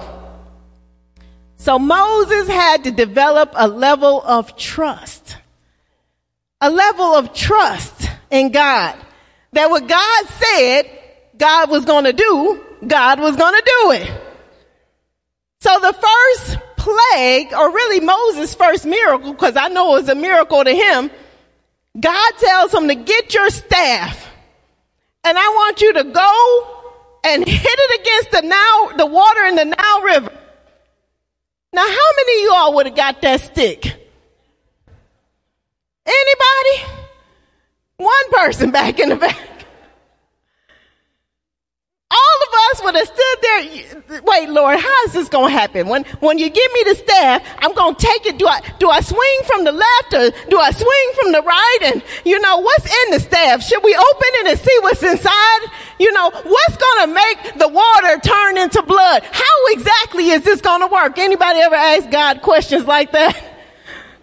So 1.69 1.79
Moses 1.79 2.49
had 2.49 2.85
to 2.85 2.91
develop 2.91 3.53
a 3.55 3.69
level 3.69 4.23
of 4.23 4.57
trust. 4.57 5.37
A 6.63 6.71
level 6.71 7.05
of 7.05 7.35
trust 7.35 8.09
in 8.31 8.53
God. 8.53 8.97
That 9.53 9.69
what 9.69 9.87
God 9.87 10.27
said 10.29 10.91
God 11.37 11.69
was 11.69 11.85
going 11.85 12.05
to 12.05 12.15
do, 12.15 12.65
God 12.87 13.21
was 13.21 13.37
going 13.37 13.53
to 13.53 13.63
do 13.67 13.91
it. 13.91 14.11
So 15.61 15.79
the 15.81 15.93
first 15.93 16.59
plague, 16.79 17.53
or 17.53 17.71
really 17.71 18.01
Moses' 18.01 18.55
first 18.55 18.87
miracle, 18.87 19.35
because 19.35 19.59
I 19.59 19.69
know 19.69 19.95
it 19.95 20.01
was 20.01 20.09
a 20.09 20.15
miracle 20.15 20.65
to 20.65 20.73
him, 20.73 21.11
God 22.01 22.33
tells 22.39 22.73
him 22.73 22.89
to 22.89 22.95
get 22.95 23.35
your 23.35 23.51
staff. 23.51 24.27
And 25.23 25.37
I 25.37 25.49
want 25.51 25.83
you 25.83 25.93
to 25.93 26.05
go 26.05 26.81
and 27.27 27.47
hit 27.47 27.79
it 27.79 28.01
against 28.01 28.31
the 28.31 28.41
now, 28.49 28.97
the 28.97 29.05
water 29.05 29.45
in 29.45 29.57
the 29.57 29.67
Nile 29.67 30.01
River. 30.01 30.33
Now, 31.73 31.87
how 31.87 32.09
many 32.17 32.45
of 32.45 32.51
y'all 32.51 32.75
would 32.75 32.87
have 32.87 32.97
got 32.97 33.23
that 33.23 33.41
stick? 33.41 33.85
Anybody? 36.07 36.95
One 37.99 38.31
person 38.31 38.71
back 38.73 38.99
in 38.99 39.11
the 39.11 39.17
back. 39.17 39.58
Of 42.49 42.55
us 42.71 42.83
would 42.85 42.95
have 42.95 43.07
stood 43.07 43.39
there. 43.43 44.21
Wait, 44.23 44.49
Lord, 44.49 44.79
how 44.79 45.05
is 45.05 45.13
this 45.13 45.29
going 45.29 45.53
to 45.53 45.59
happen? 45.59 45.89
When, 45.89 46.05
when 46.21 46.39
you 46.39 46.49
give 46.49 46.73
me 46.73 46.83
the 46.85 46.95
staff, 46.95 47.43
I'm 47.59 47.75
going 47.75 47.95
to 47.95 48.07
take 48.07 48.27
it. 48.27 48.39
Do 48.39 48.47
I, 48.47 48.61
do 48.79 48.89
I 48.89 49.01
swing 49.01 49.41
from 49.47 49.65
the 49.65 49.73
left 49.73 50.15
or 50.15 50.31
do 50.49 50.59
I 50.59 50.71
swing 50.71 51.11
from 51.21 51.33
the 51.33 51.43
right? 51.43 51.79
And, 51.83 52.03
you 52.25 52.39
know, 52.41 52.59
what's 52.59 52.87
in 52.87 53.11
the 53.13 53.21
staff? 53.21 53.63
Should 53.63 53.83
we 53.83 53.95
open 53.95 54.29
it 54.41 54.47
and 54.47 54.59
see 54.59 54.79
what's 54.81 55.03
inside? 55.03 55.61
You 55.99 56.13
know, 56.13 56.31
what's 56.31 56.77
going 56.77 57.09
to 57.09 57.15
make 57.15 57.59
the 57.59 57.69
water 57.69 58.19
turn 58.21 58.57
into 58.57 58.83
blood? 58.83 59.25
How 59.25 59.67
exactly 59.73 60.31
is 60.31 60.43
this 60.43 60.61
going 60.61 60.81
to 60.81 60.87
work? 60.87 61.19
Anybody 61.19 61.61
ever 61.61 61.75
ask 61.75 62.11
God 62.11 62.41
questions 62.41 62.87
like 62.87 63.13
that? 63.13 63.45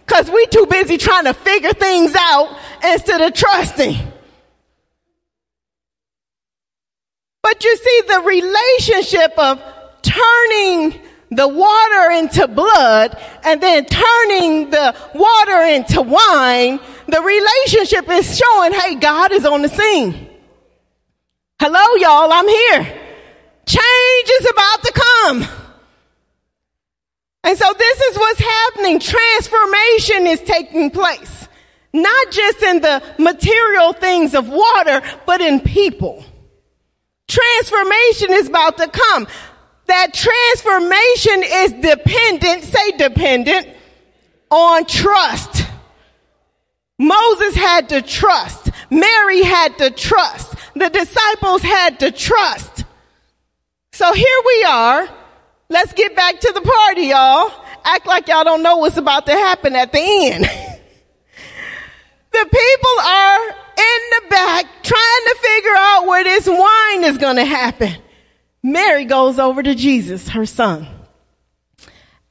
Cause 0.07 0.29
we 0.29 0.45
too 0.47 0.67
busy 0.67 0.97
trying 0.97 1.25
to 1.25 1.33
figure 1.33 1.73
things 1.73 2.13
out 2.15 2.57
instead 2.83 3.21
of 3.21 3.33
trusting. 3.33 3.97
But 7.45 7.63
you 7.63 7.77
see 7.77 8.01
the 8.07 8.21
relationship 8.21 9.37
of 9.37 9.61
turning 10.01 10.99
the 11.29 11.47
water 11.47 12.11
into 12.13 12.47
blood 12.47 13.15
and 13.43 13.61
then 13.61 13.85
turning 13.85 14.71
the 14.71 14.95
water 15.13 15.61
into 15.65 16.01
wine, 16.01 16.79
the 17.07 17.21
relationship 17.21 18.09
is 18.09 18.35
showing, 18.35 18.73
hey, 18.73 18.95
God 18.95 19.31
is 19.31 19.45
on 19.45 19.61
the 19.61 19.69
scene. 19.69 20.27
Hello, 21.59 21.85
y'all, 21.97 22.33
I'm 22.33 22.47
here. 22.47 23.01
Change 23.67 24.29
is 24.41 24.49
about 24.49 24.83
to 24.83 24.91
come. 24.91 25.45
And 27.43 27.55
so 27.55 27.71
this 27.77 28.01
is 28.01 28.17
what's 28.17 28.39
happening. 28.39 28.99
Transformation 28.99 30.25
is 30.25 30.41
taking 30.41 30.89
place. 30.89 31.47
Not 31.93 32.31
just 32.31 32.63
in 32.63 32.81
the 32.81 33.03
material 33.19 33.93
things 33.93 34.33
of 34.33 34.49
water, 34.49 35.03
but 35.27 35.41
in 35.41 35.59
people. 35.59 36.25
Transformation 37.27 38.33
is 38.33 38.47
about 38.49 38.77
to 38.77 38.87
come. 38.87 39.27
That 39.87 40.13
transformation 40.13 41.43
is 41.43 41.73
dependent, 41.73 42.63
say 42.63 42.91
dependent, 42.91 43.67
on 44.49 44.85
trust. 44.85 45.65
Moses 46.97 47.55
had 47.55 47.89
to 47.89 48.01
trust. 48.01 48.69
Mary 48.89 49.43
had 49.43 49.77
to 49.79 49.91
trust. 49.91 50.53
The 50.75 50.89
disciples 50.89 51.61
had 51.61 51.99
to 51.99 52.11
trust. 52.11 52.85
So 53.91 54.13
here 54.13 54.41
we 54.45 54.63
are. 54.63 55.09
Let's 55.69 55.93
get 55.93 56.15
back 56.15 56.39
to 56.39 56.51
the 56.53 56.61
party, 56.61 57.07
y'all. 57.07 57.51
Act 57.83 58.05
like 58.07 58.27
y'all 58.27 58.43
don't 58.43 58.63
know 58.63 58.77
what's 58.77 58.97
about 58.97 59.25
to 59.27 59.33
happen 59.33 59.75
at 59.75 59.91
the 59.91 59.99
end. 59.99 60.45
the 62.31 62.45
people 62.51 62.99
are 63.03 63.55
in 63.77 63.99
the 64.11 64.29
back 64.29 64.65
trying 64.83 65.25
to 65.25 65.35
figure 65.41 65.75
out 65.75 66.07
where 66.07 66.23
this 66.23 66.47
wine 66.47 67.03
is 67.03 67.17
going 67.17 67.37
to 67.37 67.45
happen. 67.45 67.95
Mary 68.63 69.05
goes 69.05 69.37
over 69.39 69.61
to 69.61 69.75
Jesus, 69.75 70.29
her 70.29 70.45
son, 70.45 70.87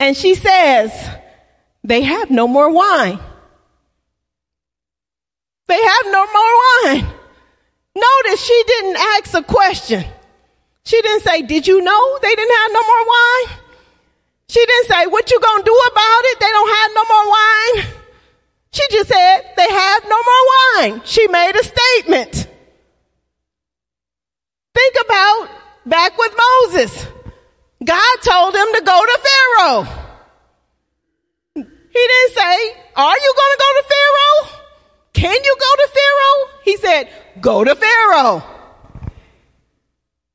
and 0.01 0.17
she 0.17 0.35
says, 0.35 0.91
they 1.85 2.03
have 2.03 2.31
no 2.31 2.49
more 2.49 2.71
wine. 2.71 3.19
They 5.67 5.83
have 5.83 6.07
no 6.07 6.27
more 6.27 6.93
wine. 6.93 7.07
Notice 7.95 8.45
she 8.45 8.65
didn't 8.67 8.97
ask 8.97 9.35
a 9.35 9.43
question. 9.43 10.05
She 10.85 11.01
didn't 11.01 11.23
say, 11.23 11.43
did 11.43 11.67
you 11.67 11.81
know 11.81 12.19
they 12.21 12.35
didn't 12.35 12.57
have 12.57 12.73
no 12.73 12.83
more 12.83 13.07
wine? 13.07 13.59
She 14.49 14.65
didn't 14.67 14.87
say, 14.87 15.07
what 15.07 15.31
you 15.31 15.41
gonna 15.41 15.65
do 15.65 15.81
about 15.93 16.21
it? 16.25 16.41
They 16.41 16.51
don't 16.51 16.77
have 16.77 16.91
no 16.95 17.05
more 17.09 17.31
wine. 17.31 18.04
She 18.75 18.83
just 18.91 19.09
said, 19.09 19.41
they 19.57 19.71
have 19.71 20.03
no 20.03 20.17
more 20.17 20.45
wine. 20.91 21.03
She 21.05 21.29
made 21.29 21.55
a 21.55 21.63
statement. 21.63 22.49
Think 24.75 24.97
about 25.05 25.49
back 25.87 26.19
with 26.19 26.35
Moses. 26.37 27.07
God 27.85 28.17
told 28.25 28.53
him 28.57 28.67
to 28.75 28.83
go 28.85 29.01
to 29.07 29.21
Pharaoh. 29.29 29.87
He 31.55 31.63
didn't 32.09 32.35
say, 32.35 32.77
are 32.97 33.17
you 33.17 33.35
gonna 33.37 33.59
go 33.59 33.71
to 33.77 33.85
Pharaoh? 33.95 34.61
Can 35.13 35.45
you 35.45 35.57
go 35.61 35.77
to 35.77 35.89
Pharaoh? 35.95 36.61
He 36.65 36.77
said, 36.77 37.09
go 37.41 37.63
to 37.63 37.77
Pharaoh. 37.77 38.43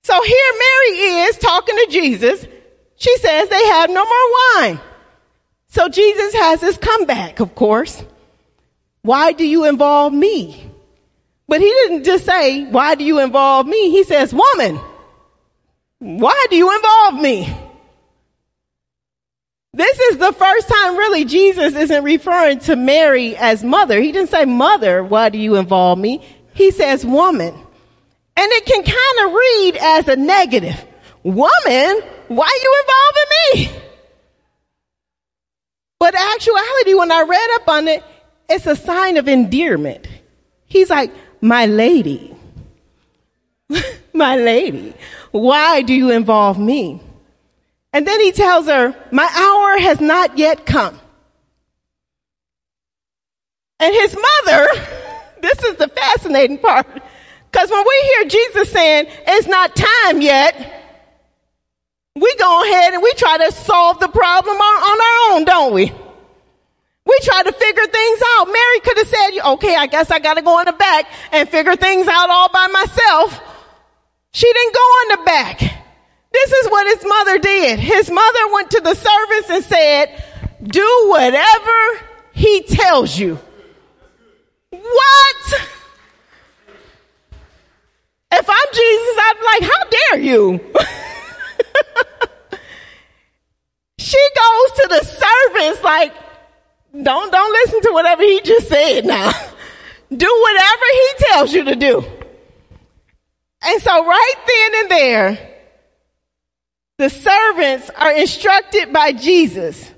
So 0.03 0.23
here 0.23 0.53
Mary 0.53 0.97
is 1.27 1.37
talking 1.39 1.75
to 1.75 1.87
Jesus. 1.89 2.47
She 2.95 3.17
says 3.17 3.49
they 3.49 3.67
have 3.67 3.89
no 3.89 4.05
more 4.05 4.61
wine. 4.61 4.79
So 5.67 5.89
Jesus 5.89 6.33
has 6.35 6.61
his 6.61 6.77
comeback, 6.77 7.41
of 7.41 7.53
course. 7.53 8.01
Why 9.01 9.31
do 9.31 9.45
you 9.45 9.65
involve 9.65 10.13
me? 10.13 10.71
But 11.47 11.61
he 11.61 11.67
didn't 11.67 12.03
just 12.03 12.25
say, 12.25 12.65
why 12.65 12.95
do 12.95 13.03
you 13.03 13.19
involve 13.19 13.65
me? 13.65 13.89
He 13.89 14.03
says, 14.03 14.33
woman, 14.33 14.79
why 15.99 16.45
do 16.49 16.55
you 16.55 16.75
involve 16.75 17.15
me? 17.15 17.51
This 19.73 19.99
is 19.99 20.17
the 20.17 20.33
first 20.33 20.67
time 20.67 20.97
really 20.97 21.25
Jesus 21.25 21.75
isn't 21.75 22.03
referring 22.03 22.59
to 22.59 22.75
Mary 22.75 23.35
as 23.35 23.63
mother. 23.63 23.99
He 24.01 24.11
didn't 24.11 24.29
say 24.29 24.45
mother, 24.45 25.03
why 25.03 25.29
do 25.29 25.37
you 25.37 25.55
involve 25.55 25.97
me? 25.97 26.23
He 26.53 26.71
says 26.71 27.05
woman. 27.05 27.53
And 28.35 28.51
it 28.51 28.65
can 28.65 28.83
kind 28.83 29.27
of 29.27 29.33
read 29.33 29.77
as 29.81 30.07
a 30.07 30.15
negative. 30.15 30.85
Woman, 31.23 32.01
why 32.27 32.45
are 32.45 32.63
you 32.63 32.83
involving 32.83 33.73
me? 33.73 33.81
But 35.99 36.15
actuality, 36.15 36.93
when 36.93 37.11
I 37.11 37.23
read 37.23 37.49
up 37.55 37.67
on 37.67 37.87
it, 37.87 38.03
it's 38.49 38.65
a 38.65 38.75
sign 38.75 39.17
of 39.17 39.27
endearment. 39.27 40.07
He's 40.65 40.89
like, 40.89 41.11
my 41.41 41.67
lady, 41.67 42.35
my 44.13 44.35
lady, 44.35 44.93
why 45.31 45.81
do 45.83 45.93
you 45.93 46.09
involve 46.11 46.59
me? 46.59 47.01
And 47.93 48.05
then 48.05 48.19
he 48.19 48.31
tells 48.31 48.65
her, 48.67 48.95
my 49.11 49.23
hour 49.23 49.79
has 49.79 50.01
not 50.01 50.37
yet 50.37 50.65
come. 50.65 50.99
And 53.79 53.93
his 53.93 54.15
mother, 54.15 54.67
this 55.41 55.63
is 55.63 55.75
the 55.75 55.87
fascinating 55.87 56.57
part, 56.57 56.87
because 57.51 57.71
when 57.71 57.85
we 57.87 58.13
hear 58.15 58.25
Jesus 58.25 58.71
saying, 58.71 59.07
it's 59.27 59.47
not 59.47 59.75
time 59.75 60.21
yet, 60.21 60.75
we 62.15 62.35
go 62.35 62.63
ahead 62.63 62.93
and 62.93 63.01
we 63.01 63.13
try 63.13 63.37
to 63.37 63.51
solve 63.51 63.99
the 63.99 64.09
problem 64.09 64.57
on, 64.57 64.83
on 64.83 65.01
our 65.01 65.35
own, 65.35 65.45
don't 65.45 65.73
we? 65.73 65.93
We 67.09 67.17
try 67.23 67.41
to 67.41 67.51
figure 67.51 67.87
things 67.87 68.21
out. 68.35 68.45
Mary 68.45 68.79
could 68.81 68.99
have 68.99 69.07
said, 69.07 69.39
okay, 69.53 69.75
I 69.75 69.87
guess 69.87 70.11
I 70.11 70.19
gotta 70.19 70.43
go 70.43 70.59
in 70.59 70.65
the 70.65 70.73
back 70.73 71.07
and 71.31 71.49
figure 71.49 71.75
things 71.75 72.07
out 72.07 72.29
all 72.29 72.49
by 72.49 72.67
myself. 72.67 73.41
She 74.31 74.45
didn't 74.53 74.75
go 74.75 74.87
in 75.01 75.07
the 75.17 75.23
back. 75.25 75.59
This 76.31 76.51
is 76.51 76.69
what 76.69 76.85
his 76.85 77.03
mother 77.09 77.39
did. 77.39 77.79
His 77.79 78.11
mother 78.11 78.53
went 78.53 78.69
to 78.71 78.81
the 78.81 78.93
servants 78.93 79.49
and 79.49 79.63
said, 79.63 80.23
do 80.61 81.05
whatever 81.07 81.99
he 82.33 82.61
tells 82.61 83.17
you. 83.17 83.39
What? 84.69 85.53
If 88.31 88.47
I'm 88.47 88.67
Jesus, 88.71 89.17
I'd 89.17 89.39
be 89.39 89.45
like, 89.45 89.63
how 89.71 89.83
dare 89.89 90.19
you? 90.21 90.59
she 93.97 94.29
goes 94.35 94.71
to 94.73 94.87
the 94.89 95.03
servants 95.03 95.81
like, 95.83 96.13
don't, 96.93 97.31
don't 97.31 97.51
listen 97.51 97.81
to 97.83 97.91
whatever 97.91 98.23
he 98.23 98.41
just 98.41 98.67
said 98.67 99.05
now. 99.05 99.31
do 100.09 100.41
whatever 100.41 100.85
he 100.91 101.25
tells 101.25 101.53
you 101.53 101.63
to 101.65 101.75
do. 101.75 102.03
And 103.61 103.81
so 103.81 104.05
right 104.05 104.35
then 104.47 104.81
and 104.81 104.91
there, 104.91 105.55
the 106.97 107.09
servants 107.09 107.89
are 107.91 108.13
instructed 108.13 108.91
by 108.91 109.11
Jesus 109.11 109.91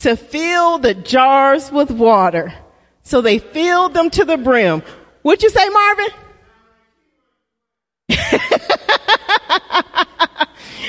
to 0.00 0.16
fill 0.16 0.78
the 0.78 0.94
jars 0.94 1.72
with 1.72 1.90
water. 1.90 2.54
So 3.02 3.20
they 3.20 3.38
filled 3.38 3.94
them 3.94 4.10
to 4.10 4.24
the 4.24 4.36
brim. 4.36 4.82
Would 5.24 5.42
you 5.42 5.50
say, 5.50 5.68
Marvin? 5.68 6.08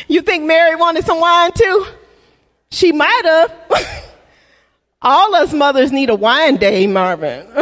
you 0.07 0.21
think 0.21 0.45
Mary 0.45 0.75
wanted 0.75 1.05
some 1.05 1.19
wine 1.19 1.51
too? 1.53 1.87
She 2.71 2.91
might 2.91 3.21
have. 3.25 4.03
All 5.01 5.33
us 5.35 5.53
mothers 5.53 5.91
need 5.93 6.09
a 6.09 6.15
wine 6.15 6.57
day, 6.57 6.85
Marvin. 6.85 7.47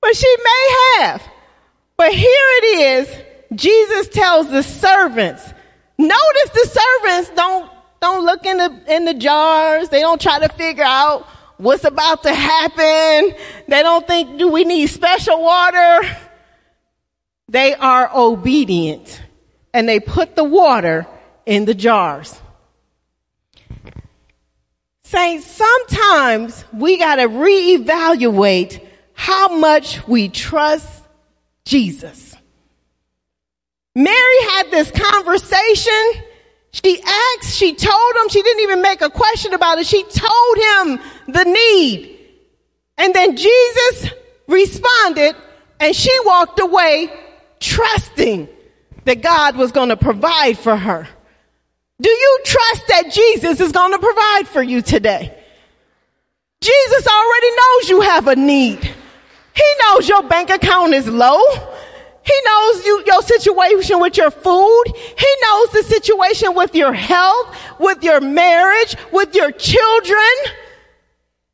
but 0.00 0.16
she 0.16 0.36
may 0.42 0.96
have. 0.98 1.22
But 1.98 2.12
here 2.14 2.24
it 2.30 2.64
is. 2.80 3.08
Jesus 3.54 4.08
tells 4.08 4.50
the 4.50 4.62
servants. 4.62 5.52
Notice 5.98 6.50
the 6.54 6.80
servants 7.02 7.30
don't, 7.36 7.70
don't 8.00 8.24
look 8.24 8.46
in 8.46 8.56
the, 8.56 8.94
in 8.94 9.04
the 9.04 9.14
jars. 9.14 9.90
They 9.90 10.00
don't 10.00 10.20
try 10.20 10.38
to 10.38 10.48
figure 10.48 10.84
out 10.84 11.26
what's 11.58 11.84
about 11.84 12.22
to 12.22 12.34
happen. 12.34 13.34
They 13.68 13.82
don't 13.82 14.06
think, 14.06 14.38
do 14.38 14.48
we 14.48 14.64
need 14.64 14.86
special 14.86 15.42
water? 15.42 16.00
They 17.48 17.74
are 17.74 18.10
obedient 18.14 19.22
and 19.74 19.86
they 19.86 20.00
put 20.00 20.36
the 20.36 20.44
water 20.44 21.06
in 21.44 21.66
the 21.66 21.74
jars. 21.74 22.40
Saints, 25.06 25.46
sometimes 25.46 26.64
we 26.72 26.98
gotta 26.98 27.28
reevaluate 27.28 28.84
how 29.12 29.56
much 29.56 30.06
we 30.08 30.28
trust 30.28 31.04
Jesus. 31.64 32.34
Mary 33.94 34.40
had 34.50 34.70
this 34.72 34.90
conversation 34.90 36.24
she 36.84 37.00
asked, 37.00 37.54
she 37.54 37.74
told 37.74 38.16
him, 38.16 38.28
she 38.28 38.42
didn't 38.42 38.62
even 38.64 38.82
make 38.82 39.00
a 39.00 39.08
question 39.08 39.54
about 39.54 39.78
it. 39.78 39.86
She 39.86 40.02
told 40.02 40.56
him 40.58 41.00
the 41.28 41.44
need. 41.44 42.18
And 42.98 43.14
then 43.14 43.36
Jesus 43.36 44.10
responded 44.46 45.36
and 45.80 45.96
she 45.96 46.14
walked 46.24 46.60
away 46.60 47.10
trusting 47.60 48.48
that 49.04 49.22
God 49.22 49.56
was 49.56 49.72
going 49.72 49.88
to 49.88 49.96
provide 49.96 50.58
for 50.58 50.76
her. 50.76 51.08
Do 52.00 52.10
you 52.10 52.40
trust 52.44 52.86
that 52.88 53.10
Jesus 53.10 53.60
is 53.60 53.72
going 53.72 53.92
to 53.92 53.98
provide 53.98 54.48
for 54.48 54.62
you 54.62 54.82
today? 54.82 55.36
Jesus 56.60 57.06
already 57.06 57.50
knows 57.50 57.88
you 57.88 58.00
have 58.02 58.28
a 58.28 58.36
need. 58.36 58.94
He 59.54 59.64
knows 59.80 60.08
your 60.08 60.22
bank 60.22 60.50
account 60.50 60.92
is 60.92 61.08
low. 61.08 61.40
He 62.22 62.34
knows 62.44 62.84
you, 62.84 63.04
your 63.06 63.22
situation 63.22 64.00
with 64.00 64.16
your 64.16 64.30
food. 64.30 64.84
He 64.86 65.36
knows 65.42 65.70
the 65.70 65.84
situation 65.86 66.54
with 66.54 66.74
your 66.74 66.92
health, 66.92 67.56
with 67.78 68.02
your 68.02 68.20
marriage, 68.20 68.96
with 69.12 69.34
your 69.34 69.52
children. 69.52 70.18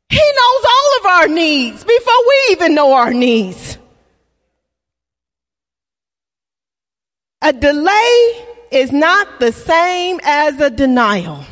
He 0.09 0.31
knows 0.35 0.65
all 0.65 0.99
of 0.99 1.05
our 1.05 1.27
needs 1.27 1.83
before 1.83 2.27
we 2.27 2.53
even 2.53 2.75
know 2.75 2.93
our 2.93 3.13
needs. 3.13 3.77
A 7.41 7.53
delay 7.53 8.45
is 8.73 8.91
not 8.91 9.39
the 9.39 9.51
same 9.51 10.19
as 10.23 10.59
a 10.59 10.69
denial. 10.69 11.43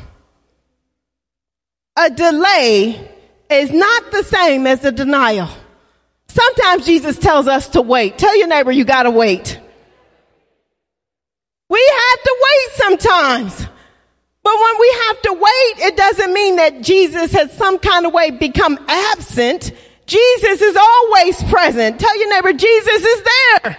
A 1.98 2.10
delay 2.10 3.10
is 3.50 3.72
not 3.72 4.12
the 4.12 4.24
same 4.24 4.66
as 4.66 4.84
a 4.86 4.92
denial. 4.92 5.50
Sometimes 6.28 6.86
Jesus 6.86 7.18
tells 7.18 7.48
us 7.48 7.70
to 7.70 7.82
wait. 7.82 8.18
Tell 8.18 8.36
your 8.38 8.48
neighbor 8.48 8.72
you 8.72 8.86
gotta 8.86 9.12
wait. 9.12 9.60
We 11.70 11.92
have 11.94 12.24
to 12.24 12.38
wait 12.42 12.76
sometimes. 12.76 13.68
But 14.44 14.54
when 14.60 14.80
we 14.80 14.92
have 15.08 15.22
to 15.22 15.34
wait, 15.34 15.88
it 15.88 15.98
doesn't 15.98 16.34
mean 16.34 16.56
that 16.56 16.82
Jesus 16.82 17.32
has 17.34 17.52
some 17.54 17.78
kind 17.80 18.06
of 18.06 18.14
way 18.14 18.32
become 18.32 18.80
absent. 18.88 19.72
Jesus 20.08 20.62
is 20.62 20.76
always 20.76 21.44
present. 21.44 22.00
Tell 22.00 22.18
your 22.18 22.30
neighbor, 22.30 22.54
Jesus 22.54 23.06
is 23.06 23.24
there. 23.24 23.78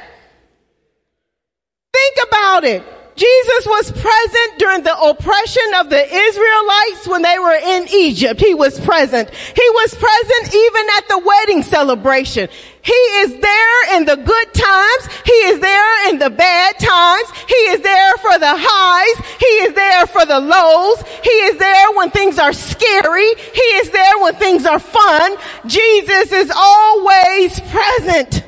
Think 1.92 2.16
about 2.28 2.64
it. 2.64 3.01
Jesus 3.14 3.66
was 3.66 3.92
present 3.92 4.58
during 4.58 4.82
the 4.82 4.98
oppression 4.98 5.74
of 5.76 5.90
the 5.90 6.02
Israelites 6.02 7.06
when 7.06 7.22
they 7.22 7.38
were 7.38 7.54
in 7.54 7.88
Egypt. 7.88 8.40
He 8.40 8.54
was 8.54 8.80
present. 8.80 9.28
He 9.30 9.68
was 9.70 9.94
present 9.94 10.54
even 10.54 10.86
at 10.96 11.08
the 11.08 11.18
wedding 11.18 11.62
celebration. 11.62 12.48
He 12.80 12.92
is 12.92 13.38
there 13.38 13.96
in 13.96 14.06
the 14.06 14.16
good 14.16 14.54
times. 14.54 15.08
He 15.24 15.32
is 15.32 15.60
there 15.60 16.10
in 16.10 16.18
the 16.18 16.30
bad 16.30 16.78
times. 16.78 17.28
He 17.46 17.54
is 17.54 17.80
there 17.80 18.16
for 18.16 18.38
the 18.38 18.54
highs. 18.56 19.26
He 19.38 19.46
is 19.66 19.74
there 19.74 20.06
for 20.06 20.24
the 20.24 20.40
lows. 20.40 21.02
He 21.22 21.30
is 21.30 21.58
there 21.58 21.92
when 21.92 22.10
things 22.10 22.38
are 22.38 22.52
scary. 22.52 23.34
He 23.34 23.60
is 23.60 23.90
there 23.90 24.18
when 24.20 24.34
things 24.36 24.64
are 24.64 24.78
fun. 24.78 25.36
Jesus 25.66 26.32
is 26.32 26.50
always 26.54 27.60
present. 27.60 28.42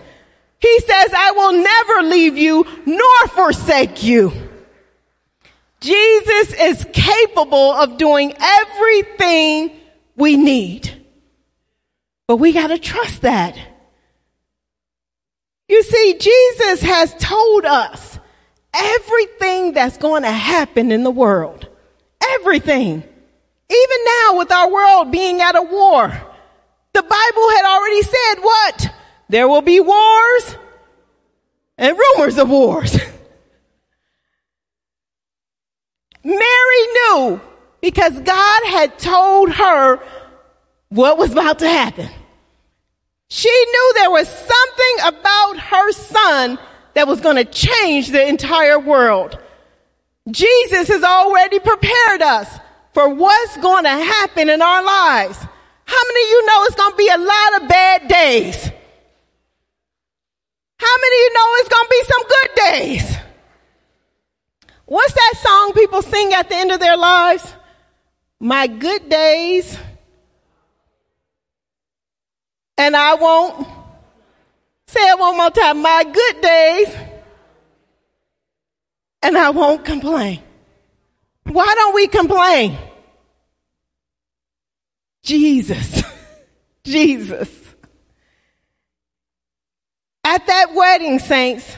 He 0.58 0.80
says, 0.80 1.12
I 1.14 1.32
will 1.36 1.52
never 1.52 2.08
leave 2.08 2.38
you 2.38 2.66
nor 2.86 3.28
forsake 3.28 4.02
you. 4.02 4.32
Jesus 5.84 6.54
is 6.58 6.86
capable 6.94 7.72
of 7.72 7.98
doing 7.98 8.32
everything 8.40 9.70
we 10.16 10.38
need. 10.38 10.90
But 12.26 12.38
we 12.38 12.54
got 12.54 12.68
to 12.68 12.78
trust 12.78 13.20
that. 13.20 13.54
You 15.68 15.82
see, 15.82 16.16
Jesus 16.18 16.80
has 16.80 17.14
told 17.18 17.66
us 17.66 18.18
everything 18.72 19.72
that's 19.72 19.98
going 19.98 20.22
to 20.22 20.30
happen 20.30 20.90
in 20.90 21.04
the 21.04 21.10
world. 21.10 21.68
Everything. 22.30 23.02
Even 23.02 23.98
now 24.06 24.38
with 24.38 24.50
our 24.50 24.72
world 24.72 25.10
being 25.10 25.42
at 25.42 25.54
a 25.54 25.62
war, 25.62 26.08
the 26.94 27.02
Bible 27.02 27.50
had 27.50 27.64
already 27.66 28.02
said 28.02 28.34
what? 28.40 28.94
There 29.28 29.48
will 29.48 29.62
be 29.62 29.80
wars 29.80 30.56
and 31.76 31.98
rumors 31.98 32.38
of 32.38 32.48
wars. 32.48 32.96
Mary 36.24 36.82
knew 36.94 37.40
because 37.80 38.18
God 38.20 38.64
had 38.66 38.98
told 38.98 39.50
her 39.52 40.00
what 40.88 41.18
was 41.18 41.32
about 41.32 41.58
to 41.58 41.68
happen. 41.68 42.08
She 43.28 43.48
knew 43.48 43.92
there 43.94 44.10
was 44.10 44.28
something 44.28 44.96
about 45.06 45.58
her 45.58 45.92
son 45.92 46.58
that 46.94 47.06
was 47.06 47.20
going 47.20 47.36
to 47.36 47.44
change 47.44 48.10
the 48.10 48.26
entire 48.26 48.78
world. 48.78 49.38
Jesus 50.30 50.88
has 50.88 51.02
already 51.02 51.58
prepared 51.58 52.22
us 52.22 52.58
for 52.94 53.08
what's 53.08 53.56
going 53.58 53.84
to 53.84 53.90
happen 53.90 54.48
in 54.48 54.62
our 54.62 54.82
lives. 54.82 55.36
How 55.84 56.02
many 56.06 56.22
of 56.22 56.28
you 56.30 56.46
know 56.46 56.64
it's 56.64 56.76
going 56.76 56.92
to 56.92 56.96
be 56.96 57.08
a 57.08 57.18
lot 57.18 57.62
of 57.62 57.68
bad 57.68 58.08
days? 58.08 58.70
How 60.78 60.96
many 61.00 61.16
of 61.16 61.20
you 61.20 61.34
know 61.34 61.46
it's 61.56 61.68
going 61.68 61.86
to 61.86 61.90
be 61.90 62.04
some 62.04 62.22
good 62.28 62.54
days? 62.56 63.16
What's 64.86 65.14
that 65.14 65.34
song 65.42 65.72
people 65.72 66.02
sing 66.02 66.34
at 66.34 66.48
the 66.48 66.56
end 66.56 66.70
of 66.70 66.80
their 66.80 66.96
lives? 66.96 67.54
My 68.38 68.66
good 68.66 69.08
days. 69.08 69.78
And 72.76 72.94
I 72.94 73.14
won't 73.14 73.66
say 74.86 75.08
it 75.08 75.18
one 75.18 75.36
more 75.36 75.50
time. 75.50 75.80
My 75.80 76.04
good 76.04 76.40
days. 76.40 76.96
And 79.22 79.38
I 79.38 79.50
won't 79.50 79.84
complain. 79.84 80.42
Why 81.44 81.72
don't 81.74 81.94
we 81.94 82.06
complain? 82.08 82.76
Jesus. 85.22 86.02
Jesus. 86.84 87.48
At 90.22 90.46
that 90.46 90.74
wedding, 90.74 91.18
saints, 91.18 91.76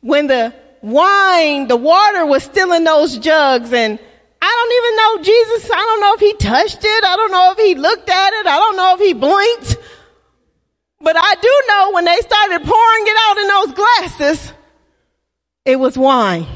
when 0.00 0.26
the 0.26 0.54
wine, 0.82 1.68
the 1.68 1.76
water 1.76 2.26
was 2.26 2.42
still 2.42 2.72
in 2.72 2.84
those 2.84 3.18
jugs 3.18 3.72
and 3.72 3.98
I 4.42 4.48
don't 4.48 4.72
even 4.78 4.96
know 4.96 5.32
Jesus. 5.34 5.70
I 5.70 5.76
don't 5.76 6.00
know 6.00 6.14
if 6.14 6.20
he 6.20 6.32
touched 6.34 6.84
it. 6.84 7.04
I 7.04 7.16
don't 7.16 7.30
know 7.30 7.52
if 7.52 7.58
he 7.58 7.74
looked 7.74 8.08
at 8.08 8.32
it. 8.32 8.46
I 8.46 8.58
don't 8.58 8.76
know 8.76 8.94
if 8.94 9.00
he 9.00 9.12
blinked. 9.12 9.76
But 11.00 11.16
I 11.16 11.34
do 11.34 11.62
know 11.68 11.92
when 11.92 12.04
they 12.04 12.16
started 12.20 12.62
pouring 12.66 13.06
it 13.06 13.16
out 13.18 13.38
in 13.38 13.48
those 13.48 13.74
glasses, 13.74 14.52
it 15.64 15.76
was 15.76 15.96
wine. 15.96 16.46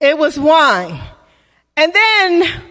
It 0.00 0.16
was 0.16 0.38
wine. 0.38 1.00
And 1.76 1.92
then 1.92 2.62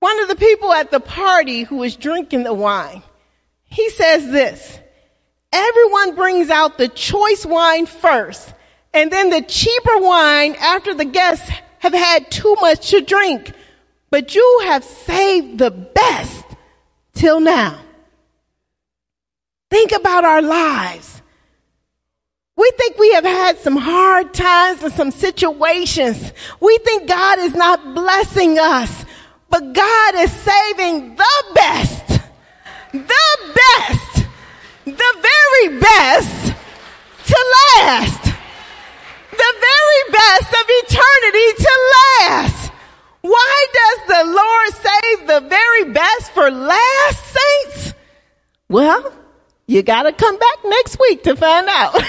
one 0.00 0.20
of 0.20 0.28
the 0.28 0.36
people 0.36 0.72
at 0.72 0.90
the 0.90 1.00
party 1.00 1.62
who 1.62 1.76
was 1.76 1.96
drinking 1.96 2.44
the 2.44 2.54
wine, 2.54 3.02
he 3.64 3.88
says 3.90 4.30
this, 4.30 4.78
everyone 5.54 6.16
brings 6.16 6.50
out 6.50 6.76
the 6.76 6.88
choice 6.88 7.46
wine 7.46 7.86
first 7.86 8.52
and 8.92 9.10
then 9.10 9.30
the 9.30 9.42
cheaper 9.42 9.98
wine 9.98 10.54
after 10.60 10.94
the 10.94 11.04
guests 11.04 11.50
have 11.78 11.94
had 11.94 12.30
too 12.30 12.56
much 12.60 12.90
to 12.90 13.00
drink. 13.00 13.52
But 14.10 14.34
you 14.34 14.60
have 14.64 14.84
saved 14.84 15.58
the 15.58 15.70
best 15.70 16.44
till 17.14 17.40
now. 17.40 17.80
Think 19.70 19.92
about 19.92 20.24
our 20.24 20.40
lives. 20.40 21.20
We 22.56 22.70
think 22.78 22.96
we 22.98 23.12
have 23.14 23.24
had 23.24 23.58
some 23.58 23.76
hard 23.76 24.32
times 24.32 24.84
and 24.84 24.92
some 24.94 25.10
situations. 25.10 26.32
We 26.60 26.78
think 26.78 27.08
God 27.08 27.40
is 27.40 27.54
not 27.54 27.94
blessing 27.94 28.58
us, 28.60 29.04
but 29.50 29.72
God 29.72 30.14
is 30.14 30.30
saving 30.30 31.16
the 31.16 31.44
best, 31.54 32.06
the 32.92 33.54
best 33.54 34.03
the 34.84 34.92
very 34.92 35.78
best 35.78 36.54
to 37.26 37.36
last. 37.76 38.22
The 38.24 39.54
very 39.60 40.02
best 40.12 40.52
of 40.52 40.64
eternity 40.68 41.52
to 41.62 41.72
last. 42.20 42.72
Why 43.22 43.66
does 43.72 43.98
the 44.08 44.24
Lord 44.32 44.68
save 44.74 45.26
the 45.26 45.40
very 45.48 45.84
best 45.92 46.30
for 46.32 46.50
last, 46.50 47.24
saints? 47.24 47.94
Well, 48.68 49.12
you 49.66 49.82
gotta 49.82 50.12
come 50.12 50.38
back 50.38 50.58
next 50.64 50.98
week 51.00 51.22
to 51.24 51.34
find 51.34 51.66
out. 51.68 51.94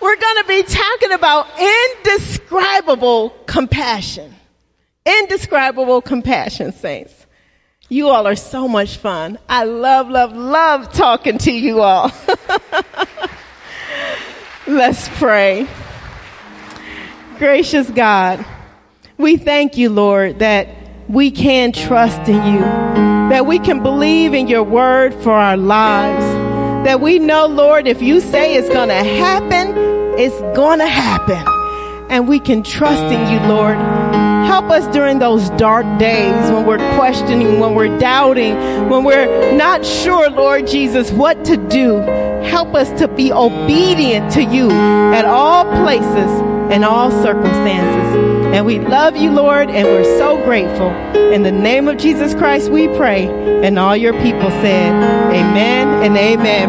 We're 0.00 0.16
gonna 0.16 0.44
be 0.44 0.64
talking 0.64 1.12
about 1.12 1.46
indescribable 1.58 3.30
compassion. 3.46 4.34
Indescribable 5.06 6.00
compassion, 6.00 6.72
saints. 6.72 7.26
You 7.90 8.08
all 8.08 8.26
are 8.26 8.36
so 8.36 8.66
much 8.66 8.96
fun. 8.96 9.38
I 9.50 9.64
love, 9.64 10.08
love, 10.08 10.34
love 10.34 10.90
talking 10.94 11.36
to 11.38 11.52
you 11.52 11.82
all. 11.82 12.10
Let's 14.66 15.06
pray. 15.18 15.68
Gracious 17.36 17.90
God, 17.90 18.46
we 19.18 19.36
thank 19.36 19.76
you, 19.76 19.90
Lord, 19.90 20.38
that 20.38 20.68
we 21.06 21.30
can 21.30 21.72
trust 21.72 22.26
in 22.26 22.54
you, 22.54 22.60
that 22.60 23.44
we 23.44 23.58
can 23.58 23.82
believe 23.82 24.32
in 24.32 24.48
your 24.48 24.62
word 24.62 25.12
for 25.22 25.32
our 25.32 25.58
lives, 25.58 26.24
that 26.86 27.02
we 27.02 27.18
know, 27.18 27.46
Lord, 27.46 27.86
if 27.86 28.00
you 28.00 28.22
say 28.22 28.54
it's 28.54 28.70
going 28.70 28.88
to 28.88 28.94
happen, 28.94 29.74
it's 30.18 30.40
going 30.56 30.78
to 30.78 30.86
happen. 30.86 31.46
And 32.10 32.26
we 32.26 32.40
can 32.40 32.62
trust 32.62 33.02
in 33.02 33.30
you, 33.30 33.48
Lord 33.48 34.13
Help 34.46 34.70
us 34.70 34.86
during 34.94 35.18
those 35.18 35.50
dark 35.50 35.86
days 35.98 36.50
when 36.50 36.66
we're 36.66 36.96
questioning, 36.96 37.60
when 37.60 37.74
we're 37.74 37.98
doubting, 37.98 38.54
when 38.88 39.04
we're 39.04 39.56
not 39.56 39.84
sure, 39.84 40.30
Lord 40.30 40.66
Jesus, 40.66 41.10
what 41.10 41.44
to 41.46 41.56
do. 41.56 41.98
help 42.44 42.74
us 42.74 42.90
to 43.00 43.08
be 43.08 43.32
obedient 43.32 44.30
to 44.32 44.42
you 44.42 44.70
at 44.70 45.24
all 45.24 45.64
places 45.82 46.30
and 46.70 46.84
all 46.84 47.10
circumstances. 47.10 48.34
And 48.54 48.66
we 48.66 48.78
love 48.78 49.16
you, 49.16 49.32
Lord, 49.32 49.70
and 49.70 49.88
we're 49.88 50.18
so 50.18 50.36
grateful. 50.44 50.90
In 51.32 51.42
the 51.42 51.50
name 51.50 51.88
of 51.88 51.96
Jesus 51.96 52.34
Christ, 52.34 52.70
we 52.70 52.86
pray. 52.86 53.26
And 53.64 53.78
all 53.78 53.96
your 53.96 54.12
people 54.22 54.50
said, 54.50 54.92
Amen 55.32 55.88
and 56.04 56.16
amen. 56.16 56.68